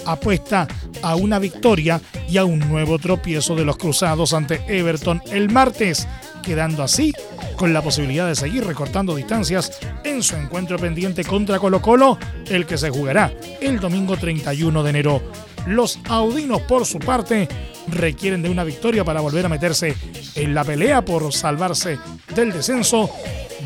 apuesta 0.07 0.69
a 1.03 1.17
una 1.17 1.39
victoria 1.39 2.01
y 2.29 2.39
a 2.39 2.45
un 2.45 2.59
nuevo 2.61 2.99
tropiezo 2.99 3.55
de 3.55 3.65
los 3.65 3.77
cruzados 3.77 4.33
ante 4.33 4.61
Everton 4.69 5.23
el 5.31 5.51
martes 5.51 6.07
quedando 6.43 6.83
así 6.83 7.13
con 7.57 7.73
la 7.73 7.83
posibilidad 7.83 8.27
de 8.27 8.35
seguir 8.35 8.65
recortando 8.65 9.15
distancias 9.15 9.79
en 10.05 10.23
su 10.23 10.37
encuentro 10.37 10.79
pendiente 10.79 11.25
contra 11.25 11.59
Colo 11.59 11.81
Colo, 11.81 12.19
el 12.49 12.67
que 12.67 12.77
se 12.77 12.91
jugará 12.91 13.33
el 13.61 13.81
domingo 13.81 14.17
31 14.17 14.83
de 14.83 14.91
enero. 14.91 15.23
Los 15.67 15.99
audinos, 16.09 16.61
por 16.63 16.85
su 16.85 16.99
parte, 16.99 17.49
requieren 17.89 18.43
de 18.43 18.51
una 18.51 18.65
victoria 18.65 19.05
para 19.05 19.21
volver 19.21 19.47
a 19.47 19.49
meterse 19.49 19.95
en 20.35 20.55
la 20.55 20.65
pelea 20.65 21.05
por 21.05 21.33
salvarse 21.33 21.99
del 22.35 22.53
descenso, 22.53 23.11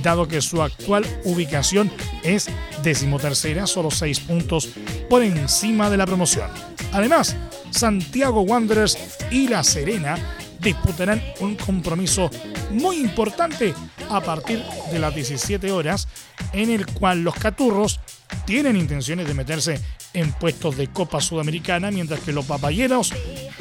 dado 0.02 0.28
que 0.28 0.40
su 0.40 0.62
actual 0.62 1.04
ubicación 1.24 1.90
es 2.22 2.48
decimotercera, 2.82 3.66
solo 3.66 3.90
seis 3.90 4.20
puntos 4.20 4.68
por 5.08 5.22
encima 5.22 5.90
de 5.90 5.96
la 5.96 6.06
promoción. 6.06 6.50
Además, 6.92 7.36
Santiago 7.70 8.42
Wanderers 8.42 8.98
y 9.30 9.48
La 9.48 9.62
Serena 9.62 10.16
disputarán 10.60 11.22
un 11.40 11.54
compromiso 11.54 12.30
muy 12.70 12.96
importante 12.96 13.74
a 14.10 14.20
partir 14.20 14.62
de 14.90 14.98
las 14.98 15.14
17 15.14 15.70
horas, 15.70 16.08
en 16.52 16.70
el 16.70 16.86
cual 16.86 17.22
los 17.22 17.34
caturros 17.34 18.00
tienen 18.44 18.76
intenciones 18.76 19.26
de 19.26 19.34
meterse 19.34 19.80
en 20.14 20.32
puestos 20.32 20.76
de 20.76 20.88
Copa 20.88 21.20
Sudamericana, 21.20 21.90
mientras 21.90 22.20
que 22.20 22.32
los 22.32 22.46
papayeros 22.46 23.12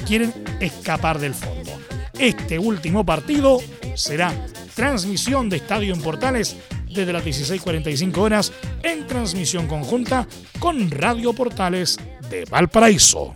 quieren 0.05 0.33
escapar 0.59 1.19
del 1.19 1.33
fondo. 1.33 1.71
Este 2.17 2.57
último 2.57 3.05
partido 3.05 3.59
será 3.95 4.33
transmisión 4.77 5.49
de 5.49 5.57
Estadio 5.57 5.91
en 5.91 5.99
Portales 5.99 6.55
desde 6.87 7.11
las 7.11 7.25
16:45 7.25 8.17
horas 8.19 8.53
en 8.83 9.07
transmisión 9.07 9.65
conjunta 9.65 10.27
con 10.59 10.91
Radio 10.91 11.33
Portales 11.33 11.97
de 12.29 12.45
Valparaíso. 12.45 13.35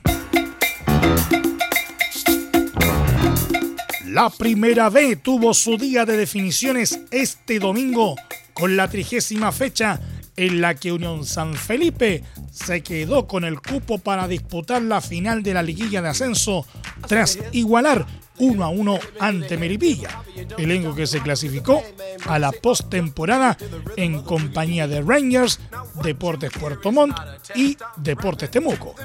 La 4.06 4.30
primera 4.30 4.90
B 4.92 5.16
tuvo 5.16 5.56
su 5.56 5.78
día 5.78 6.06
de 6.06 6.16
definiciones 6.16 7.00
este 7.10 7.58
domingo 7.58 8.16
con 8.54 8.78
la 8.78 8.88
trigésima 8.88 9.52
fecha 9.52 10.00
en 10.36 10.62
la 10.62 10.76
que 10.76 10.92
Unión 10.92 11.26
San 11.26 11.56
Felipe 11.56 12.24
se 12.52 12.84
quedó 12.84 13.26
con 13.26 13.46
el 13.46 13.60
cupo 13.60 13.98
para 13.98 14.28
disputar 14.28 14.84
la 14.84 15.02
final 15.02 15.42
de 15.42 15.56
la 15.56 15.64
liguilla 15.64 16.04
de 16.04 16.10
ascenso 16.10 16.68
tras 17.08 17.40
igualar 17.52 18.06
1 18.42 18.64
a 18.64 18.70
1 18.70 19.00
ante 19.20 19.56
Melipilla, 19.56 20.24
elenco 20.58 20.96
que 20.96 21.06
se 21.06 21.22
clasificó 21.22 21.84
a 22.26 22.40
la 22.40 22.52
postemporada 22.52 23.56
en 23.96 24.24
compañía 24.24 24.88
de 24.88 25.02
Rangers, 25.02 25.60
Deportes 26.04 26.52
Puerto 26.52 26.92
Montt 26.92 27.16
y 27.54 27.78
Deportes 27.98 28.50
Temuco. 28.50 28.96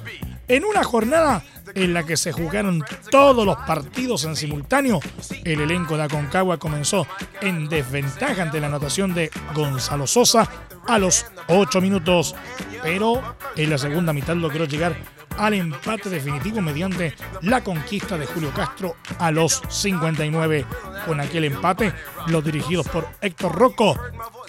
En 0.49 0.64
una 0.64 0.83
jornada 0.85 1.43
en 1.75 1.93
la 1.93 2.07
que 2.07 2.16
se 2.16 2.33
jugaron 2.33 2.83
todos 3.11 3.45
los 3.45 3.57
partidos 3.59 4.25
en 4.25 4.37
simultáneo, 4.37 5.00
el 5.45 5.61
elenco 5.61 5.99
de 5.99 6.05
Aconcagua 6.05 6.57
comenzó 6.57 7.07
en 7.43 7.69
desventaja 7.69 8.43
ante 8.43 8.61
la 8.61 8.69
anotación 8.69 9.12
de 9.12 9.31
Gonzalo 9.55 10.07
Sosa 10.07 10.49
a 10.88 10.99
los 10.99 11.26
8 11.49 11.81
minutos, 11.83 12.35
pero 12.83 13.37
en 13.55 13.69
la 13.69 13.76
segunda 13.76 14.14
mitad 14.14 14.37
logró 14.37 14.64
llegar 14.64 14.97
al 15.38 15.55
empate 15.55 16.11
definitivo 16.11 16.61
mediante 16.61 17.14
la 17.43 17.62
conquista 17.62 18.16
de 18.19 18.26
Julio 18.26 18.52
Castro 18.52 18.97
a 19.19 19.31
los 19.31 19.62
59. 19.69 20.64
Con 21.07 21.21
aquel 21.21 21.45
empate, 21.45 21.93
los 22.28 22.45
dirigidos 22.45 22.88
por 22.88 23.07
Héctor 23.21 23.55
Rocco 23.55 23.99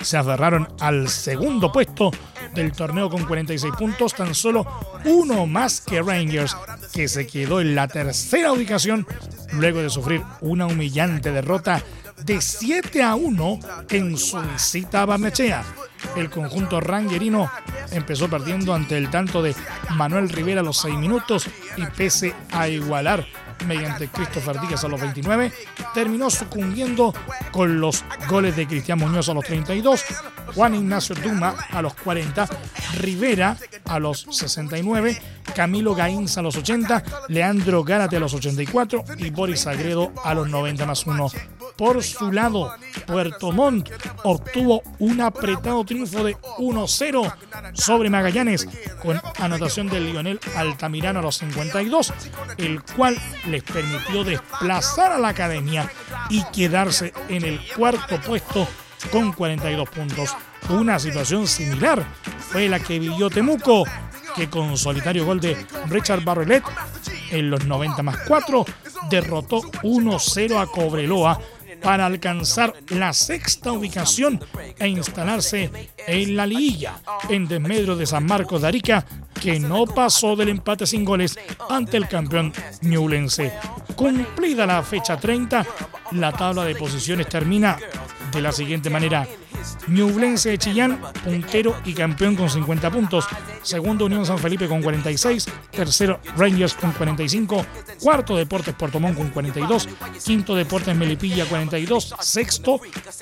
se 0.01 0.17
aferraron 0.17 0.67
al 0.79 1.09
segundo 1.09 1.71
puesto 1.71 2.11
del 2.53 2.71
torneo 2.71 3.09
con 3.09 3.25
46 3.25 3.73
puntos, 3.77 4.13
tan 4.13 4.33
solo 4.33 4.65
uno 5.05 5.45
más 5.45 5.81
que 5.81 6.01
Rangers, 6.01 6.55
que 6.93 7.07
se 7.07 7.27
quedó 7.27 7.61
en 7.61 7.75
la 7.75 7.87
tercera 7.87 8.51
ubicación 8.51 9.05
luego 9.53 9.81
de 9.81 9.89
sufrir 9.89 10.21
una 10.41 10.65
humillante 10.65 11.31
derrota 11.31 11.83
de 12.23 12.41
7 12.41 13.03
a 13.03 13.15
1 13.15 13.59
en 13.89 14.17
su 14.17 14.39
visita 14.41 15.01
a 15.01 15.05
Barnechea. 15.05 15.63
El 16.15 16.29
conjunto 16.29 16.79
rangerino 16.79 17.49
empezó 17.91 18.29
perdiendo 18.29 18.73
ante 18.73 18.97
el 18.97 19.09
tanto 19.09 19.41
de 19.41 19.55
Manuel 19.95 20.29
Rivera 20.29 20.61
a 20.61 20.63
los 20.63 20.77
6 20.77 20.95
minutos 20.95 21.47
y 21.75 21.85
pese 21.95 22.33
a 22.51 22.67
igualar 22.67 23.25
mediante 23.65 24.07
Christopher 24.07 24.59
Díaz 24.61 24.83
a 24.83 24.87
los 24.87 25.01
29, 25.01 25.51
terminó 25.93 26.29
sucumbiendo 26.29 27.13
con 27.51 27.79
los 27.79 28.03
goles 28.29 28.55
de 28.55 28.67
Cristian 28.67 28.99
Muñoz 28.99 29.29
a 29.29 29.33
los 29.33 29.45
32, 29.45 30.03
Juan 30.53 30.75
Ignacio 30.75 31.15
Duma 31.15 31.55
a 31.71 31.81
los 31.81 31.93
40, 31.95 32.47
Rivera 32.99 33.57
a 33.85 33.99
los 33.99 34.27
69, 34.29 35.19
Camilo 35.55 35.95
Gainz 35.95 36.37
a 36.37 36.41
los 36.41 36.55
80, 36.55 37.03
Leandro 37.29 37.83
Gárate 37.83 38.17
a 38.17 38.19
los 38.19 38.33
84 38.33 39.03
y 39.17 39.29
Boris 39.31 39.65
Agredo 39.65 40.11
a 40.23 40.33
los 40.33 40.47
90 40.49 40.85
más 40.85 41.05
1. 41.05 41.31
Por 41.77 42.03
su 42.03 42.31
lado, 42.31 42.73
Puerto 43.05 43.51
Montt 43.51 43.91
obtuvo 44.23 44.81
un 44.99 45.21
apretado 45.21 45.83
triunfo 45.85 46.23
de 46.23 46.35
1-0 46.57 47.33
sobre 47.73 48.09
Magallanes 48.09 48.67
con 49.01 49.21
anotación 49.39 49.87
de 49.87 49.99
Lionel 49.99 50.39
Altamirano 50.55 51.19
a 51.19 51.21
los 51.21 51.37
52, 51.37 52.13
el 52.57 52.81
cual 52.81 53.15
les 53.45 53.63
permitió 53.63 54.23
desplazar 54.23 55.11
a 55.11 55.19
la 55.19 55.29
academia 55.29 55.89
y 56.29 56.43
quedarse 56.45 57.13
en 57.29 57.45
el 57.45 57.59
cuarto 57.75 58.19
puesto 58.21 58.67
con 59.11 59.31
42 59.31 59.89
puntos. 59.89 60.35
Una 60.69 60.97
situación 60.97 61.47
similar 61.47 62.03
fue 62.39 62.67
la 62.67 62.79
que 62.79 62.97
vivió 62.97 63.29
Temuco, 63.29 63.83
que 64.35 64.49
con 64.49 64.75
solitario 64.77 65.25
gol 65.25 65.39
de 65.39 65.55
Richard 65.89 66.23
Barrelet 66.23 66.63
en 67.29 67.49
los 67.49 67.65
90 67.65 68.03
más 68.03 68.17
4 68.27 68.65
derrotó 69.09 69.61
1-0 69.83 70.61
a 70.61 70.65
Cobreloa 70.65 71.39
para 71.81 72.05
alcanzar 72.05 72.73
la 72.89 73.13
sexta 73.13 73.71
ubicación 73.71 74.39
e 74.79 74.87
instalarse 74.87 75.69
en 76.07 76.35
la 76.35 76.45
liguilla 76.45 77.01
en 77.29 77.47
desmedro 77.47 77.95
de 77.95 78.05
San 78.05 78.25
Marcos 78.25 78.61
de 78.61 78.67
Arica, 78.67 79.05
que 79.39 79.59
no 79.59 79.85
pasó 79.85 80.35
del 80.35 80.49
empate 80.49 80.85
sin 80.85 81.05
goles 81.05 81.37
ante 81.69 81.97
el 81.97 82.07
campeón 82.07 82.53
Ñublense. 82.81 83.53
Cumplida 83.95 84.65
la 84.65 84.83
fecha 84.83 85.17
30, 85.17 85.65
la 86.11 86.31
tabla 86.31 86.63
de 86.65 86.75
posiciones 86.75 87.27
termina 87.27 87.77
de 88.31 88.41
la 88.41 88.51
siguiente 88.51 88.89
manera. 88.89 89.27
Ñublense 89.87 90.49
de 90.49 90.57
Chillán, 90.57 91.01
puntero 91.23 91.75
y 91.85 91.93
campeón 91.93 92.35
con 92.35 92.49
50 92.49 92.91
puntos. 92.91 93.25
Segundo 93.61 94.05
Unión 94.05 94.25
San 94.25 94.37
Felipe 94.37 94.67
con 94.67 94.81
46. 94.81 95.47
Tercero 95.71 96.19
Rangers 96.37 96.73
con 96.73 96.91
45. 96.91 97.65
Cuarto 98.01 98.35
Deportes 98.35 98.73
Puerto 98.75 98.99
Montt 98.99 99.17
con 99.17 99.29
42. 99.29 99.87
Quinto 100.23 100.55
Deportes 100.55 100.95
Melipilla 100.95 101.45
42. 101.45 102.15
Sexto 102.19 102.79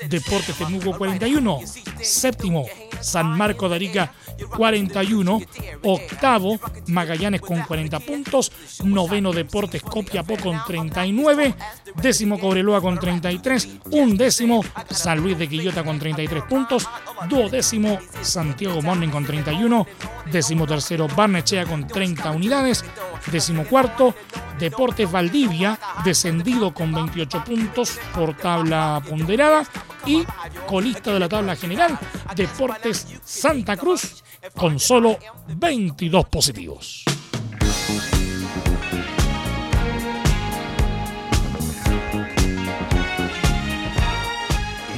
Deportes 0.08 0.56
Temuco 0.56 0.96
41. 0.96 1.60
Séptimo 2.00 2.64
San 3.00 3.36
Marco 3.36 3.68
de 3.68 3.76
Arica 3.76 4.12
41. 4.56 5.40
Octavo 5.82 6.58
Magallanes 6.88 7.40
con 7.40 7.62
40 7.62 8.00
puntos. 8.00 8.52
Noveno 8.84 9.32
Deportes 9.32 9.82
Copiapó 9.82 10.36
con 10.36 10.60
39. 10.66 11.54
Décimo 11.96 12.38
Cobreloa 12.38 12.80
con 12.80 12.98
33. 12.98 13.68
Un 13.92 14.16
décimo 14.16 14.64
San 14.90 15.20
Luis 15.20 15.38
de 15.38 15.48
Quillota 15.48 15.84
con 15.84 15.98
33 15.98 16.25
puntos. 16.44 16.88
Duodécimo 17.28 17.98
Santiago 18.20 18.82
Morning 18.82 19.08
con 19.08 19.24
31. 19.24 19.86
Décimo 20.30 20.66
tercero 20.66 21.06
Barnechea 21.08 21.64
con 21.64 21.86
30 21.86 22.30
unidades. 22.30 22.84
Décimo 23.30 23.64
cuarto 23.64 24.14
Deportes 24.58 25.10
Valdivia 25.10 25.78
descendido 26.04 26.72
con 26.72 26.92
28 26.92 27.44
puntos 27.44 27.98
por 28.14 28.36
tabla 28.36 29.02
ponderada. 29.08 29.64
Y 30.04 30.24
colista 30.66 31.12
de 31.12 31.18
la 31.20 31.28
tabla 31.28 31.56
general 31.56 31.98
Deportes 32.34 33.06
Santa 33.24 33.76
Cruz 33.76 34.22
con 34.54 34.78
solo 34.78 35.18
22 35.48 36.26
positivos. 36.26 37.15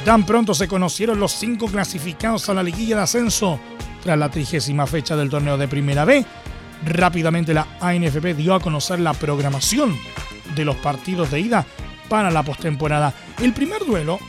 Tan 0.05 0.25
pronto 0.25 0.53
se 0.53 0.67
conocieron 0.67 1.19
los 1.19 1.33
cinco 1.33 1.67
clasificados 1.67 2.49
a 2.49 2.53
la 2.53 2.63
liguilla 2.63 2.95
de 2.95 3.03
ascenso 3.03 3.59
tras 4.01 4.17
la 4.17 4.29
trigésima 4.29 4.87
fecha 4.87 5.15
del 5.15 5.29
torneo 5.29 5.57
de 5.57 5.67
Primera 5.67 6.05
B, 6.05 6.25
rápidamente 6.85 7.53
la 7.53 7.67
ANFP 7.81 8.33
dio 8.33 8.55
a 8.55 8.59
conocer 8.59 8.99
la 8.99 9.13
programación 9.13 9.95
de 10.55 10.65
los 10.65 10.77
partidos 10.77 11.29
de 11.31 11.41
ida 11.41 11.65
para 12.07 12.31
la 12.31 12.43
postemporada. 12.43 13.13
El 13.41 13.53
primer 13.53 13.85
duelo 13.85 14.19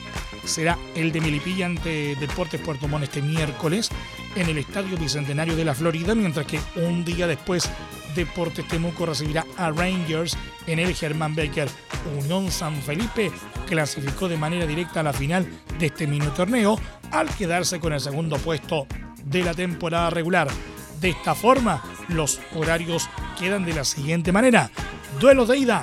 será 0.44 0.76
el 0.94 1.12
de 1.12 1.20
Melipilla 1.20 1.66
ante 1.66 2.16
Deportes 2.16 2.60
Puerto 2.60 2.88
Montt 2.88 3.04
este 3.04 3.22
miércoles 3.22 3.90
en 4.36 4.48
el 4.48 4.58
Estadio 4.58 4.96
Bicentenario 4.98 5.56
de 5.56 5.64
la 5.64 5.74
Florida, 5.74 6.14
mientras 6.14 6.46
que 6.46 6.60
un 6.76 7.04
día 7.04 7.26
después 7.26 7.70
Deportes 8.14 8.66
Temuco 8.66 9.06
recibirá 9.06 9.46
a 9.56 9.70
Rangers 9.70 10.36
en 10.66 10.78
el 10.78 10.94
Germán 10.94 11.34
Becker. 11.34 11.68
Unión 12.18 12.50
San 12.50 12.74
Felipe 12.76 13.30
clasificó 13.70 14.28
de 14.28 14.36
manera 14.36 14.66
directa 14.66 14.98
a 14.98 15.04
la 15.04 15.12
final 15.12 15.46
de 15.78 15.86
este 15.86 16.08
mini 16.08 16.26
torneo 16.26 16.76
al 17.12 17.28
quedarse 17.28 17.78
con 17.78 17.92
el 17.92 18.00
segundo 18.00 18.36
puesto 18.36 18.88
de 19.24 19.44
la 19.44 19.54
temporada 19.54 20.10
regular. 20.10 20.48
De 21.00 21.10
esta 21.10 21.36
forma, 21.36 21.80
los 22.08 22.40
horarios 22.56 23.08
quedan 23.38 23.64
de 23.64 23.74
la 23.74 23.84
siguiente 23.84 24.32
manera. 24.32 24.70
Duelo 25.20 25.46
de 25.46 25.56
ida, 25.56 25.82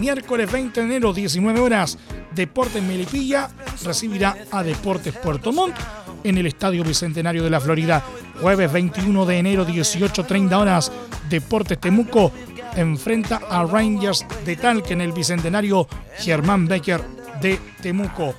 miércoles 0.00 0.50
20 0.50 0.80
de 0.80 0.86
enero, 0.86 1.12
19 1.12 1.60
horas. 1.60 1.98
Deportes 2.34 2.82
Melipilla 2.82 3.50
recibirá 3.84 4.34
a 4.50 4.62
Deportes 4.62 5.14
Puerto 5.14 5.52
Montt 5.52 5.76
en 6.24 6.38
el 6.38 6.46
Estadio 6.46 6.82
Bicentenario 6.82 7.44
de 7.44 7.50
la 7.50 7.60
Florida. 7.60 8.02
Jueves 8.40 8.72
21 8.72 9.26
de 9.26 9.38
enero, 9.38 9.66
18.30 9.66 10.56
horas, 10.56 10.90
Deportes 11.28 11.78
Temuco 11.78 12.32
enfrenta 12.74 13.40
a 13.50 13.64
Rangers 13.64 14.24
de 14.46 14.56
Talca 14.56 14.94
en 14.94 15.00
el 15.00 15.12
Bicentenario 15.12 15.86
Germán 16.18 16.66
Becker 16.66 17.17
de 17.40 17.58
Temuco. 17.82 18.34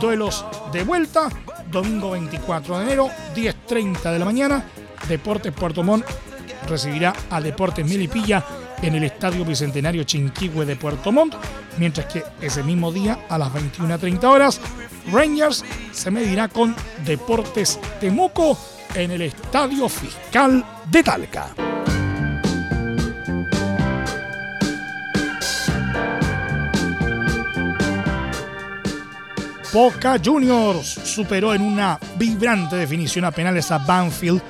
Duelos 0.00 0.44
de 0.72 0.84
vuelta, 0.84 1.28
domingo 1.70 2.10
24 2.10 2.78
de 2.78 2.84
enero, 2.84 3.08
10.30 3.34 4.12
de 4.12 4.18
la 4.18 4.24
mañana, 4.24 4.64
Deportes 5.08 5.52
Puerto 5.52 5.82
Montt 5.82 6.06
recibirá 6.68 7.12
a 7.30 7.40
Deportes 7.40 7.86
Milipilla 7.86 8.44
en 8.82 8.94
el 8.94 9.04
Estadio 9.04 9.44
Bicentenario 9.44 10.04
Chinquihue 10.04 10.64
de 10.64 10.76
Puerto 10.76 11.12
Montt, 11.12 11.34
mientras 11.78 12.06
que 12.06 12.22
ese 12.40 12.62
mismo 12.62 12.92
día 12.92 13.26
a 13.28 13.38
las 13.38 13.52
21.30 13.52 14.24
horas 14.24 14.60
Rangers 15.12 15.64
se 15.92 16.10
medirá 16.10 16.48
con 16.48 16.74
Deportes 17.04 17.78
Temuco 18.00 18.58
en 18.94 19.10
el 19.10 19.22
Estadio 19.22 19.88
Fiscal 19.88 20.64
de 20.90 21.02
Talca. 21.02 21.63
Boca 29.74 30.20
Juniors 30.24 30.86
superó 30.86 31.52
en 31.52 31.60
una 31.60 31.98
vibrante 32.16 32.76
definición 32.76 33.24
a 33.24 33.32
penales 33.32 33.72
a 33.72 33.78
Banfield 33.78 34.40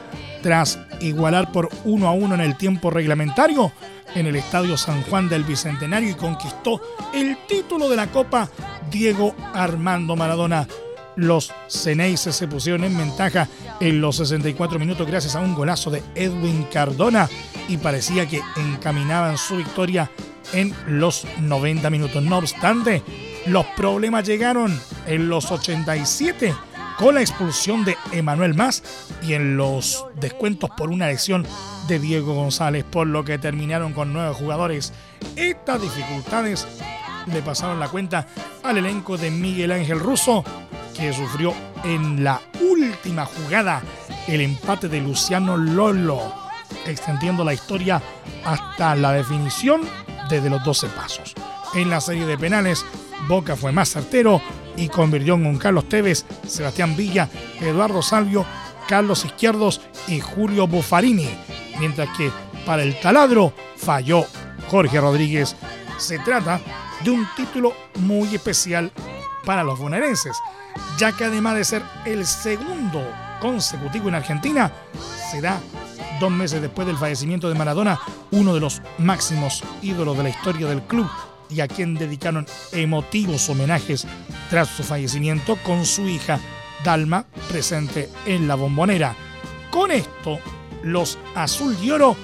tras 0.42 0.78
igualar 1.00 1.50
por 1.50 1.70
1 1.87 2.06
a 2.06 2.12
1 2.12 2.34
en 2.34 2.40
el 2.42 2.58
tiempo 2.58 2.90
reglamentario 2.90 3.72
en 4.14 4.26
el 4.26 4.37
Estadio 4.37 4.76
San 4.76 5.02
Juan 5.04 5.30
del 5.30 5.44
Bicentenario 5.44 6.10
y 6.10 6.14
conquistó 6.14 6.78
el 7.14 7.38
título 7.48 7.88
de 7.88 7.96
la 7.96 8.08
Copa 8.08 8.50
Diego 8.90 9.34
Armando 9.54 10.14
Maradona. 10.14 10.68
Los 11.16 11.54
Ceneices 11.68 12.37
se 12.37 12.46
pusieron 12.46 12.84
en 12.84 12.94
ventaja 12.94 13.48
en 13.80 14.02
los 14.02 14.16
64 14.16 14.78
minutos 14.78 15.06
gracias 15.06 15.34
a 15.37 15.40
un 15.40 15.54
golazo 15.54 15.90
de 15.90 16.02
Edwin 16.14 16.64
Cardona 16.70 17.30
y 17.66 17.78
parecía 17.78 18.28
que 18.28 18.42
encaminaban 18.58 19.38
su 19.38 19.56
victoria 19.56 20.10
en 20.52 20.74
los 20.87 21.26
90 21.40 21.88
minutos. 21.88 22.22
No 22.22 22.37
obstante, 22.37 23.02
los 23.46 23.66
problemas 23.76 24.24
llegaron 24.26 24.78
en 25.07 25.28
los 25.28 25.50
87 25.50 26.54
con 26.98 27.16
la 27.16 27.20
expulsión 27.20 27.85
de 27.85 27.96
Emanuel 28.12 28.54
Más 28.54 28.83
y 29.22 29.35
en 29.35 29.57
los 29.57 30.07
descuentos 30.20 30.70
por 30.76 30.90
una 30.90 31.09
lesión 31.09 31.46
de 31.88 31.98
Diego 31.98 32.35
González, 32.35 32.85
por 32.85 33.07
lo 33.07 33.24
que 33.24 33.38
terminaron 33.38 33.92
con 33.92 34.12
nueve 34.12 34.35
jugadores. 34.35 34.92
Estas 35.37 35.83
dificultades 35.83 36.66
le 37.26 37.42
pasaron 37.42 37.80
la 37.80 37.88
cuenta 37.88 38.26
al 38.62 38.78
elenco 38.78 39.18
de 39.18 39.30
Miguel 39.30 39.72
Ángel 39.72 40.00
Russo, 40.00 40.44
que 40.96 41.12
sufrió 41.12 41.52
en 41.83 42.22
la 42.22 42.40
última 42.61 43.26
jugada 43.26 43.83
el 44.28 44.40
empate 44.40 44.88
de 44.88 45.00
Luciano 45.00 45.57
Lolo, 45.57 46.33
extendiendo 46.87 47.44
la 47.44 47.54
historia 47.54 48.00
hasta 48.44 48.94
la 48.94 49.12
definición 49.12 49.83
desde 50.28 50.50
los 50.50 50.62
12 50.64 50.88
pasos. 50.88 51.35
En 51.74 51.90
la 51.90 52.00
serie 52.00 52.24
de 52.24 52.38
penales, 52.38 52.87
Boca 53.29 53.57
fue 53.57 53.72
más 53.72 53.90
certero 53.90 54.40
y 54.77 54.88
convirtió 54.88 55.35
en 55.35 55.59
Carlos 55.59 55.88
Tevez, 55.88 56.24
Sebastián 56.46 56.96
Villa, 56.96 57.29
Eduardo 57.61 58.03
Salvio, 58.03 58.44
Carlos 58.88 59.24
Izquierdos 59.24 59.81
y 60.09 60.20
Julio 60.20 60.66
Buffarini, 60.66 61.29
mientras 61.79 62.09
que 62.16 62.31
para 62.66 62.83
el 62.83 62.98
taladro 63.00 63.53
falló 63.77 64.24
Jorge 64.68 65.00
Rodríguez. 65.00 65.57
Se 65.96 66.18
trata 66.18 66.61
de 67.03 67.11
un 67.11 67.27
título 67.37 67.72
muy 67.96 68.35
especial 68.35 68.92
para 69.44 69.62
los 69.62 69.79
bonaerenses, 69.79 70.37
ya 70.98 71.12
que 71.12 71.24
además 71.24 71.55
de 71.55 71.64
ser 71.64 71.83
el 72.05 72.27
segundo 72.27 73.03
consecutivo 73.40 74.09
en 74.09 74.16
Argentina, 74.16 74.72
será 75.31 75.61
dos 76.20 76.31
meses 76.31 76.61
después 76.61 76.87
del 76.87 76.96
fallecimiento 76.96 77.48
de 77.48 77.55
Maradona, 77.55 77.98
uno 78.31 78.55
de 78.55 78.61
los 78.61 78.83
máximos 78.98 79.62
ídolos 79.83 80.16
de 80.16 80.22
la 80.24 80.29
historia 80.31 80.66
del 80.66 80.83
club 80.83 81.09
y 81.50 81.61
a 81.61 81.68
quien 81.68 81.94
dedicaron 81.94 82.46
emotivos 82.72 83.48
homenajes 83.48 84.07
tras 84.50 84.68
su 84.68 84.83
fallecimiento 84.83 85.57
con 85.62 85.85
su 85.85 86.09
hija 86.09 86.40
Dalma 86.85 87.24
presente 87.48 88.11
en 88.26 88.46
la 88.46 88.54
bombonera. 88.57 89.16
Con 89.70 89.90
esto, 89.90 90.38
los 90.83 91.18
Azul 91.35 91.76
y 91.83 91.90
Oro 91.90 92.16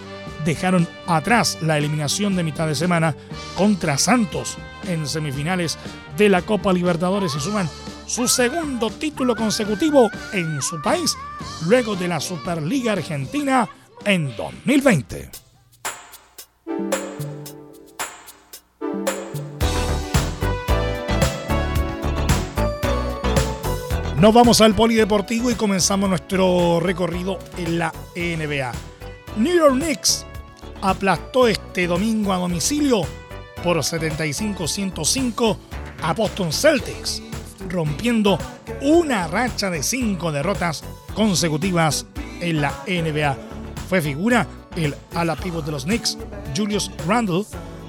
dejaron 0.44 0.86
atrás 1.06 1.58
la 1.62 1.78
eliminación 1.78 2.36
de 2.36 2.42
mitad 2.42 2.66
de 2.66 2.74
semana 2.74 3.16
contra 3.56 3.98
Santos 3.98 4.56
en 4.86 5.06
semifinales 5.06 5.78
de 6.16 6.28
la 6.28 6.42
Copa 6.42 6.72
Libertadores 6.72 7.34
y 7.34 7.40
suman 7.40 7.68
su 8.06 8.28
segundo 8.28 8.90
título 8.90 9.36
consecutivo 9.36 10.10
en 10.32 10.60
su 10.62 10.80
país 10.82 11.16
luego 11.66 11.96
de 11.96 12.08
la 12.08 12.20
Superliga 12.20 12.92
Argentina 12.92 13.68
en 14.04 14.34
2020. 14.36 15.49
Nos 24.20 24.34
vamos 24.34 24.60
al 24.60 24.74
polideportivo 24.74 25.50
y 25.50 25.54
comenzamos 25.54 26.10
nuestro 26.10 26.78
recorrido 26.78 27.38
en 27.56 27.78
la 27.78 27.90
NBA. 28.14 28.70
New 29.38 29.56
York 29.56 29.76
Knicks 29.76 30.26
aplastó 30.82 31.48
este 31.48 31.86
domingo 31.86 32.34
a 32.34 32.36
domicilio 32.36 33.00
por 33.64 33.78
75-105 33.78 35.56
a 36.02 36.12
Boston 36.12 36.52
Celtics, 36.52 37.22
rompiendo 37.70 38.38
una 38.82 39.26
racha 39.26 39.70
de 39.70 39.82
cinco 39.82 40.30
derrotas 40.30 40.84
consecutivas 41.14 42.04
en 42.42 42.60
la 42.60 42.74
NBA. 42.86 43.38
Fue 43.88 44.02
figura 44.02 44.46
el 44.76 44.94
ala 45.14 45.34
pivot 45.34 45.64
de 45.64 45.72
los 45.72 45.84
Knicks, 45.84 46.18
Julius 46.54 46.90
Randle, 47.08 47.46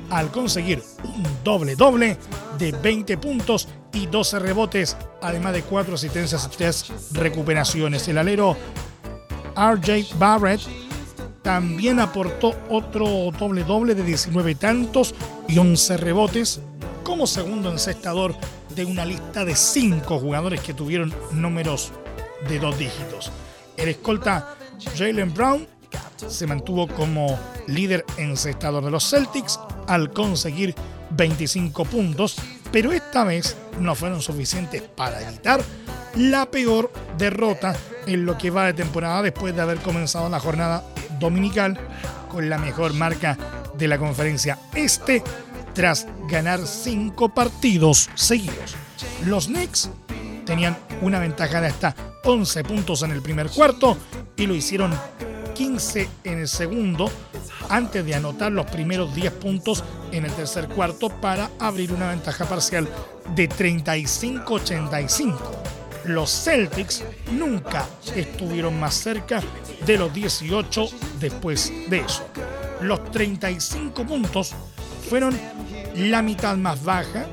al 0.10 0.32
conseguir 0.32 0.82
un 1.04 1.26
doble-doble 1.44 2.18
de 2.58 2.72
20 2.72 3.18
puntos 3.18 3.68
y 3.92 4.06
12 4.06 4.40
rebotes, 4.40 4.96
además 5.22 5.54
de 5.54 5.64
4 5.64 5.96
asistencias 5.96 6.50
y 6.52 6.58
3 6.58 6.86
recuperaciones. 7.14 8.08
El 8.08 8.18
alero 8.18 8.58
RJ 9.56 10.18
Barrett 10.18 10.62
también 11.42 12.00
aportó 12.00 12.54
otro 12.70 13.32
doble-doble 13.38 13.96
de 13.96 14.04
19 14.04 14.56
tantos 14.56 15.16
y 15.48 15.58
11 15.58 15.98
rebotes 15.98 16.60
como 17.04 17.26
segundo 17.28 17.72
encestador 17.72 18.36
de 18.76 18.86
una 18.86 19.06
lista 19.06 19.44
de 19.44 19.56
5 19.56 20.20
jugadores 20.20 20.62
que 20.62 20.74
tuvieron 20.74 21.14
números 21.32 21.92
de 22.48 22.60
dos 22.60 22.78
dígitos. 22.78 23.32
El 23.78 23.90
escolta 23.90 24.56
Jalen 24.96 25.34
Brown 25.34 25.68
se 26.28 26.48
mantuvo 26.48 26.88
como 26.88 27.38
líder 27.68 28.06
encestador 28.18 28.84
de 28.86 28.92
los 28.92 29.10
Celtics 29.10 29.60
al 29.88 30.12
conseguir 30.12 30.76
25 31.12 31.86
puntos, 31.86 32.38
pero 32.72 32.92
esta 32.92 33.24
vez 33.24 33.56
no 33.80 33.96
fueron 33.96 34.22
suficientes 34.22 34.82
para 34.82 35.22
evitar 35.22 35.62
la 36.16 36.46
peor 36.50 36.92
derrota 37.18 37.76
en 38.08 38.26
lo 38.26 38.38
que 38.38 38.50
va 38.50 38.66
de 38.66 38.74
temporada 38.74 39.22
después 39.22 39.56
de 39.56 39.62
haber 39.62 39.78
comenzado 39.80 40.30
la 40.30 40.40
jornada 40.40 40.84
dominical 41.20 41.80
con 42.30 42.50
la 42.50 42.58
mejor 42.58 42.94
marca 42.94 43.38
de 43.78 43.88
la 43.88 43.98
conferencia 43.98 44.58
este 44.76 45.24
tras 45.74 46.08
ganar 46.28 46.66
cinco 46.68 47.30
partidos 47.30 48.10
seguidos. 48.16 48.76
Los 49.26 49.48
Knicks 49.48 49.90
tenían 50.46 50.78
una 51.02 51.20
ventaja 51.20 51.62
de 51.62 51.68
hasta 51.68 51.96
11 52.24 52.64
puntos 52.64 53.04
en 53.04 53.12
el 53.12 53.22
primer 53.22 53.50
cuarto 53.50 53.98
y 54.36 54.48
lo 54.48 54.56
hicieron 54.56 54.94
15 55.54 56.10
en 56.24 56.40
el 56.40 56.48
segundo 56.48 57.12
antes 57.70 58.06
de 58.06 58.16
anotar 58.16 58.52
los 58.52 58.66
primeros 58.66 59.14
10 59.16 59.32
puntos 59.34 59.84
en 60.12 60.26
el 60.26 60.32
tercer 60.34 60.68
cuarto 60.68 61.10
para 61.10 61.50
abrir 61.60 61.92
una 61.94 62.10
ventaja 62.10 62.46
parcial 62.46 62.88
de 63.36 63.50
35-85. 63.50 65.38
Los 66.06 66.32
Celtics 66.32 67.04
nunca 67.32 67.88
estuvieron 68.16 68.80
más 68.80 68.96
cerca 68.96 69.42
de 69.86 69.98
los 69.98 70.14
18 70.14 70.90
después 71.20 71.72
de 71.90 72.00
eso. 72.00 72.26
Los 72.82 73.12
35 73.12 74.06
puntos 74.06 74.54
fueron 75.10 75.38
la 75.96 76.22
mitad 76.22 76.58
más 76.58 76.84
baja 76.84 77.28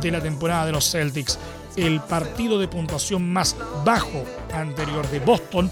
de 0.00 0.10
la 0.10 0.20
temporada 0.20 0.66
de 0.66 0.72
los 0.72 0.90
Celtics. 0.90 1.38
El 1.76 2.00
partido 2.00 2.58
de 2.58 2.68
puntuación 2.68 3.32
más 3.32 3.56
bajo 3.84 4.24
anterior 4.52 5.08
de 5.10 5.20
Boston 5.20 5.70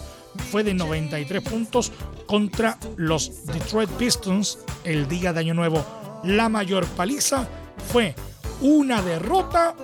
fue 0.51 0.65
de 0.65 0.75
93 0.75 1.43
puntos 1.43 1.93
contra 2.27 2.79
los 2.97 3.47
Detroit 3.47 3.91
Pistons 3.91 4.59
el 4.85 5.09
día 5.09 5.33
de 5.33 5.41
Año 5.41 5.55
Nuevo. 5.55 5.85
La 6.25 6.49
mayor 6.49 6.87
paliza 6.87 7.49
fue 7.93 8.15
una 8.61 9.03
derrota 9.03 9.75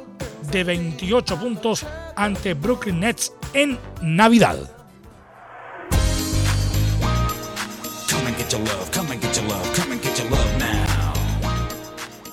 de 0.51 0.65
28 0.65 1.39
puntos 1.39 1.85
ante 2.15 2.55
Brooklyn 2.55 3.01
Nets 3.01 3.33
en 3.53 3.79
Navidad. 4.03 4.57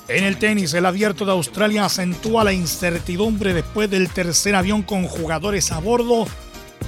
En 0.09 0.23
el 0.25 0.37
tenis, 0.37 0.73
el 0.73 0.85
abierto 0.85 1.25
de 1.25 1.31
Australia 1.31 1.85
acentúa 1.85 2.43
la 2.43 2.53
incertidumbre 2.53 3.53
después 3.53 3.89
del 3.89 4.09
tercer 4.09 4.53
avión 4.53 4.83
con 4.83 5.05
jugadores 5.05 5.71
a 5.71 5.79
bordo 5.79 6.27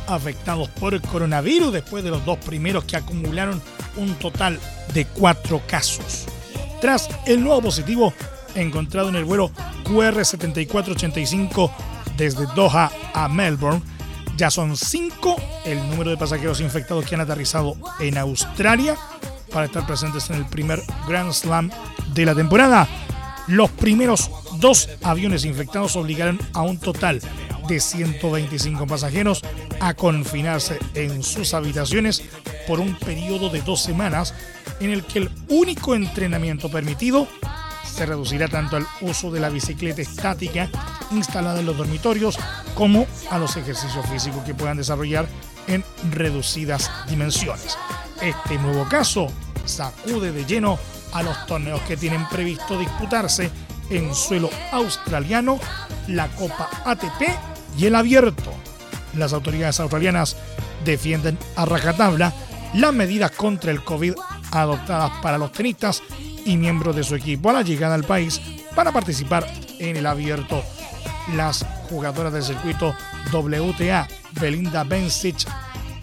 afectados 0.08 0.70
por 0.70 0.94
el 0.94 1.02
coronavirus 1.02 1.74
después 1.74 2.04
de 2.04 2.10
los 2.10 2.26
dos 2.26 2.38
primeros 2.40 2.84
que 2.86 2.98
acumularon 2.98 3.62
un 3.98 4.16
total 4.16 4.60
de 4.94 5.06
cuatro 5.06 5.62
casos. 5.68 6.26
Tras 6.82 7.10
el 7.26 7.44
nuevo 7.44 7.64
positivo 7.64 8.14
encontrado 8.56 9.10
en 9.10 9.16
el 9.16 9.26
vuelo 9.26 9.52
QR7485 9.86 11.72
desde 12.18 12.46
Doha 12.56 12.92
a 13.14 13.28
Melbourne, 13.28 13.82
ya 14.38 14.50
son 14.50 14.76
cinco 14.76 15.36
el 15.66 15.78
número 15.90 16.10
de 16.10 16.18
pasajeros 16.18 16.60
infectados 16.60 17.06
que 17.06 17.16
han 17.16 17.22
aterrizado 17.22 17.76
en 18.00 18.18
Australia 18.18 18.98
para 19.52 19.68
estar 19.68 19.88
presentes 19.88 20.30
en 20.30 20.38
el 20.38 20.46
primer 20.46 20.82
Grand 21.08 21.32
Slam 21.32 21.72
de 22.14 22.26
la 22.26 22.36
temporada. 22.36 22.88
Los 23.48 23.70
primeros 23.72 24.30
dos 24.60 24.90
aviones 25.04 25.46
infectados 25.46 25.96
obligaron 25.96 26.40
a 26.54 26.64
un 26.64 26.78
total 26.78 27.22
de 27.68 27.80
125 27.80 28.88
pasajeros 28.88 29.42
a 29.80 29.94
confinarse 29.94 30.80
en 30.94 31.24
sus 31.24 31.54
habitaciones 31.54 32.24
por 32.68 32.80
un 32.80 32.96
periodo 32.96 33.50
de 33.50 33.62
dos 33.62 33.82
semanas 33.82 34.34
en 34.80 34.92
el 34.92 35.04
que 35.04 35.20
el 35.20 35.32
único 35.50 35.96
entrenamiento 35.96 36.70
permitido 36.70 37.28
se 37.84 38.06
reducirá 38.06 38.48
tanto 38.48 38.76
al 38.76 38.86
uso 39.02 39.32
de 39.32 39.40
la 39.40 39.50
bicicleta 39.50 40.02
estática 40.02 40.70
instalada 41.12 41.60
en 41.60 41.66
los 41.66 41.78
dormitorios 41.78 42.38
como 42.74 43.06
a 43.30 43.38
los 43.38 43.56
ejercicios 43.56 44.06
físicos 44.08 44.44
que 44.44 44.54
puedan 44.54 44.78
desarrollar 44.78 45.28
en 45.68 45.84
reducidas 46.12 46.92
dimensiones. 47.08 47.78
Este 48.22 48.58
nuevo 48.58 48.88
caso 48.90 49.28
sacude 49.66 50.32
de 50.32 50.46
lleno 50.46 50.78
a 51.14 51.24
los 51.24 51.46
torneos 51.46 51.82
que 51.82 51.96
tienen 51.96 52.28
previsto 52.28 52.78
disputarse 52.78 53.50
en 53.90 54.14
suelo 54.14 54.50
australiano, 54.72 55.60
la 56.08 56.28
Copa 56.30 56.70
ATP 56.86 57.55
y 57.78 57.86
el 57.86 57.96
abierto. 57.96 58.52
Las 59.16 59.34
autoridades 59.34 59.80
australianas 59.80 60.36
defienden 60.84 61.38
a 61.56 61.66
rajatabla 61.66 62.34
las 62.74 62.94
medidas 62.94 63.32
contra 63.32 63.72
el 63.72 63.84
COVID 63.84 64.14
adoptadas 64.52 65.12
para 65.22 65.38
los 65.38 65.52
tenistas 65.52 66.04
y 66.46 66.58
miembros 66.58 66.96
de 66.96 67.04
su 67.04 67.16
equipo 67.16 67.50
a 67.50 67.54
la 67.54 67.62
llegada 67.62 67.96
al 67.96 68.04
país 68.04 68.42
para 68.76 68.92
participar 68.92 69.48
en 69.80 69.98
el 69.98 70.06
abierto. 70.06 70.64
Las 71.36 71.66
jugadoras 71.90 72.34
del 72.34 72.44
circuito 72.44 72.96
WTA, 73.32 74.08
Belinda 74.40 74.84
Bencic, 74.84 75.48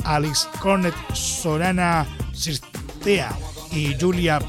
Alice 0.05 0.49
Cornet, 0.59 0.95
Sorana 1.13 2.07
Sistea 2.33 3.37
y 3.71 3.95
Julia 3.99 4.41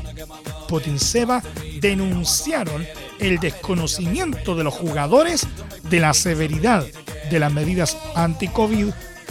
Potinseva 0.68 1.44
denunciaron 1.80 2.86
el 3.20 3.38
desconocimiento 3.40 4.56
de 4.56 4.64
los 4.64 4.74
jugadores 4.74 5.46
de 5.84 6.00
la 6.00 6.14
severidad 6.14 6.86
de 7.30 7.40
las 7.40 7.52
medidas 7.52 7.98
anti-COVID 8.16 8.90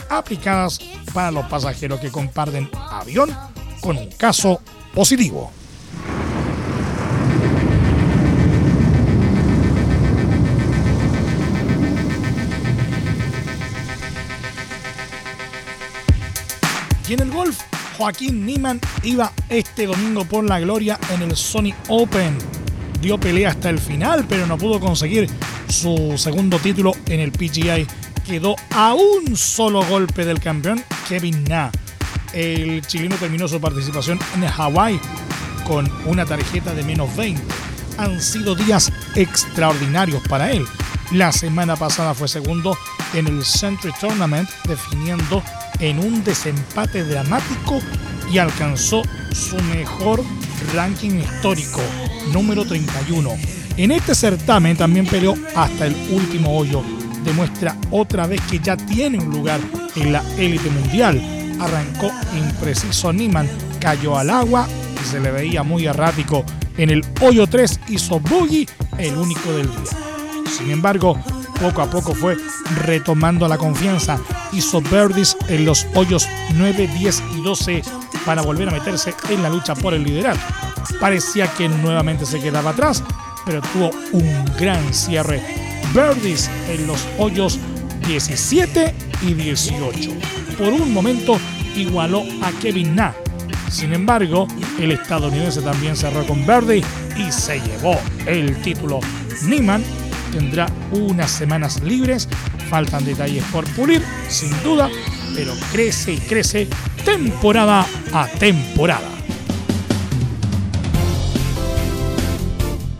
aplicadas 0.08 0.78
para 1.12 1.30
los 1.30 1.46
pasajeros 1.46 2.00
que 2.00 2.10
comparten 2.10 2.68
avión 2.74 3.30
con 3.80 3.96
un 3.96 4.10
caso 4.12 4.60
positivo. 4.94 5.50
Y 17.08 17.14
en 17.14 17.20
el 17.20 17.30
golf, 17.30 17.60
Joaquín 17.98 18.46
Niman 18.46 18.80
iba 19.02 19.32
este 19.48 19.86
domingo 19.86 20.24
por 20.24 20.44
la 20.44 20.60
gloria 20.60 20.98
en 21.12 21.22
el 21.22 21.36
Sony 21.36 21.74
Open. 21.88 22.38
Dio 23.00 23.18
pelea 23.18 23.50
hasta 23.50 23.68
el 23.68 23.78
final, 23.78 24.24
pero 24.28 24.46
no 24.46 24.56
pudo 24.56 24.80
conseguir 24.80 25.28
su 25.72 26.14
segundo 26.18 26.58
título 26.58 26.92
en 27.06 27.20
el 27.20 27.32
PGA. 27.32 27.78
Quedó 28.26 28.54
a 28.70 28.94
un 28.94 29.36
solo 29.36 29.84
golpe 29.86 30.24
del 30.24 30.38
campeón 30.38 30.82
Kevin 31.08 31.44
Na. 31.44 31.72
El 32.32 32.86
chileno 32.86 33.16
terminó 33.16 33.48
su 33.48 33.60
participación 33.60 34.18
en 34.36 34.46
Hawái 34.46 35.00
con 35.66 35.90
una 36.04 36.24
tarjeta 36.24 36.74
de 36.74 36.82
menos 36.82 37.14
20. 37.16 37.42
han 37.98 38.20
sido 38.20 38.54
días 38.54 38.92
extraordinarios 39.16 40.22
para 40.28 40.50
él. 40.50 40.64
La 41.10 41.32
semana 41.32 41.76
pasada 41.76 42.14
fue 42.14 42.28
segundo 42.28 42.76
en 43.14 43.26
el 43.26 43.44
Century 43.44 43.92
Tournament, 44.00 44.48
definiendo 44.66 45.42
en 45.78 45.98
un 45.98 46.22
desempate 46.24 47.04
dramático 47.04 47.80
y 48.30 48.38
alcanzó 48.38 49.02
su 49.32 49.56
mejor 49.74 50.22
ranking 50.74 51.20
histórico, 51.20 51.80
número 52.32 52.64
31. 52.64 53.61
En 53.76 53.90
este 53.90 54.14
certamen 54.14 54.76
también 54.76 55.06
peleó 55.06 55.34
hasta 55.56 55.86
el 55.86 55.96
último 56.10 56.56
hoyo. 56.56 56.82
Demuestra 57.24 57.76
otra 57.90 58.26
vez 58.26 58.40
que 58.42 58.58
ya 58.58 58.76
tiene 58.76 59.18
un 59.18 59.30
lugar 59.30 59.60
en 59.96 60.12
la 60.12 60.22
élite 60.36 60.68
mundial. 60.70 61.20
Arrancó 61.58 62.10
impreciso 62.36 63.12
Niman, 63.12 63.48
cayó 63.80 64.18
al 64.18 64.30
agua 64.30 64.68
y 65.00 65.06
se 65.06 65.20
le 65.20 65.30
veía 65.30 65.62
muy 65.62 65.86
errático. 65.86 66.44
En 66.76 66.90
el 66.90 67.04
hoyo 67.20 67.46
3 67.46 67.80
hizo 67.88 68.20
boogie, 68.20 68.68
el 68.98 69.16
único 69.16 69.52
del 69.52 69.68
día. 69.68 70.50
Sin 70.50 70.70
embargo, 70.70 71.18
poco 71.60 71.80
a 71.80 71.90
poco 71.90 72.14
fue 72.14 72.36
retomando 72.84 73.48
la 73.48 73.56
confianza. 73.56 74.18
Hizo 74.52 74.82
birdies 74.82 75.36
en 75.48 75.64
los 75.64 75.86
hoyos 75.94 76.28
9, 76.54 76.90
10 76.98 77.22
y 77.38 77.42
12 77.42 77.82
para 78.26 78.42
volver 78.42 78.68
a 78.68 78.72
meterse 78.72 79.14
en 79.30 79.42
la 79.42 79.48
lucha 79.48 79.74
por 79.74 79.94
el 79.94 80.04
liderato. 80.04 80.40
Parecía 81.00 81.46
que 81.54 81.68
nuevamente 81.68 82.26
se 82.26 82.40
quedaba 82.40 82.70
atrás, 82.70 83.02
pero 83.44 83.60
tuvo 83.60 83.90
un 84.12 84.44
gran 84.58 84.92
cierre. 84.92 85.42
Birdies 85.94 86.50
en 86.68 86.86
los 86.86 87.06
hoyos 87.18 87.58
17 88.06 88.94
y 89.22 89.34
18. 89.34 90.10
Por 90.58 90.68
un 90.68 90.92
momento 90.92 91.38
igualó 91.76 92.24
a 92.42 92.50
Kevin 92.60 92.96
Na. 92.96 93.14
Sin 93.70 93.92
embargo, 93.94 94.46
el 94.78 94.92
estadounidense 94.92 95.62
también 95.62 95.96
cerró 95.96 96.26
con 96.26 96.46
Birdie 96.46 96.84
y 97.16 97.32
se 97.32 97.60
llevó 97.60 97.98
el 98.26 98.60
título. 98.62 99.00
Neiman 99.44 99.82
tendrá 100.30 100.66
unas 100.92 101.30
semanas 101.30 101.82
libres, 101.82 102.28
faltan 102.68 103.04
detalles 103.04 103.44
por 103.44 103.64
pulir, 103.74 104.02
sin 104.28 104.50
duda, 104.62 104.90
pero 105.34 105.54
crece 105.72 106.12
y 106.12 106.18
crece 106.18 106.68
temporada 107.04 107.86
a 108.12 108.26
temporada. 108.26 109.11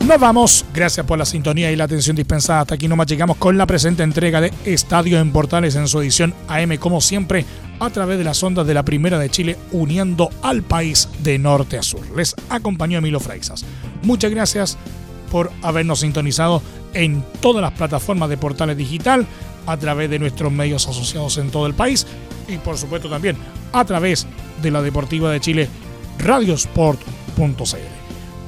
Nos 0.07 0.19
vamos, 0.19 0.65
gracias 0.75 1.07
por 1.07 1.17
la 1.17 1.25
sintonía 1.25 1.71
y 1.71 1.77
la 1.77 1.85
atención 1.85 2.17
dispensada. 2.17 2.61
Hasta 2.61 2.75
aquí 2.75 2.89
nomás 2.89 3.07
llegamos 3.07 3.37
con 3.37 3.57
la 3.57 3.67
presente 3.67 4.03
entrega 4.03 4.41
de 4.41 4.53
Estadio 4.65 5.21
en 5.21 5.31
Portales 5.31 5.77
en 5.77 5.87
su 5.87 6.01
edición 6.01 6.35
AM, 6.49 6.77
como 6.77 7.01
siempre, 7.01 7.47
a 7.79 7.89
través 7.89 8.19
de 8.19 8.25
las 8.25 8.43
ondas 8.43 8.67
de 8.67 8.75
la 8.75 8.85
Primera 8.85 9.19
de 9.19 9.31
Chile, 9.31 9.57
uniendo 9.71 10.29
al 10.43 10.63
país 10.63 11.09
de 11.23 11.39
norte 11.39 11.79
a 11.79 11.83
sur. 11.83 12.01
Les 12.17 12.35
acompañó 12.51 12.99
Emilio 12.99 13.21
Freixas. 13.21 13.65
Muchas 14.03 14.33
gracias 14.33 14.77
por 15.31 15.53
habernos 15.63 16.01
sintonizado 16.01 16.63
en 16.95 17.25
todas 17.41 17.63
las 17.63 17.73
plataformas 17.73 18.29
de 18.29 18.37
Portales 18.37 18.77
Digital, 18.77 19.27
a 19.67 19.77
través 19.77 20.11
de 20.11 20.19
nuestros 20.19 20.53
medios 20.53 20.87
asociados 20.89 21.39
en 21.39 21.51
todo 21.51 21.67
el 21.67 21.75
país 21.75 22.07
y 22.49 22.57
por 22.59 22.77
supuesto 22.77 23.09
también 23.09 23.37
a 23.73 23.85
través 23.85 24.27
de 24.61 24.71
la 24.73 24.83
Deportiva 24.83 25.31
de 25.31 25.41
Chile, 25.41 25.69
radiosport.cl. 26.19 28.02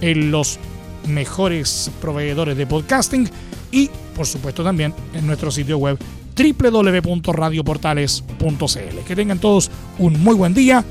en 0.00 0.30
los 0.30 0.58
mejores 1.06 1.90
proveedores 2.00 2.56
de 2.56 2.66
podcasting 2.66 3.28
y 3.72 3.90
por 4.14 4.26
supuesto 4.26 4.62
también 4.62 4.94
en 5.14 5.26
nuestro 5.26 5.50
sitio 5.50 5.78
web 5.78 5.98
www.radioportales.cl. 6.36 8.98
Que 9.06 9.16
tengan 9.16 9.38
todos 9.38 9.70
un 9.98 10.22
muy 10.22 10.34
buen 10.34 10.52
día, 10.54 10.84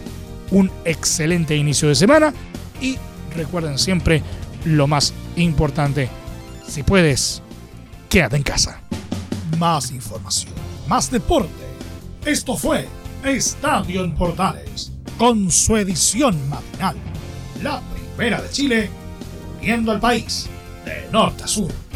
un 0.52 0.72
excelente 0.86 1.56
inicio 1.56 1.90
de 1.90 1.96
semana 1.96 2.34
y 2.82 2.98
recuerden 3.36 3.78
siempre 3.78 4.24
lo 4.66 4.88
más 4.88 5.14
importante, 5.36 6.10
si 6.68 6.84
puedes, 6.84 7.42
quédate 8.10 8.36
en 8.36 8.44
casa. 8.44 8.82
Más 9.58 9.92
información, 9.92 10.54
más 10.88 11.10
deporte. 11.10 11.50
Esto 12.26 12.58
fue 12.58 12.88
Estadio 13.24 14.04
en 14.04 14.16
Portales, 14.16 14.92
con 15.18 15.50
su 15.52 15.78
edición 15.78 16.38
matinal. 16.50 16.98
La 17.62 17.82
primera 18.16 18.42
de 18.42 18.50
Chile, 18.50 18.90
viendo 19.62 19.92
al 19.92 20.00
país 20.00 20.50
de 20.86 21.10
norte 21.12 21.44
a 21.44 21.48
sur. 21.48 21.89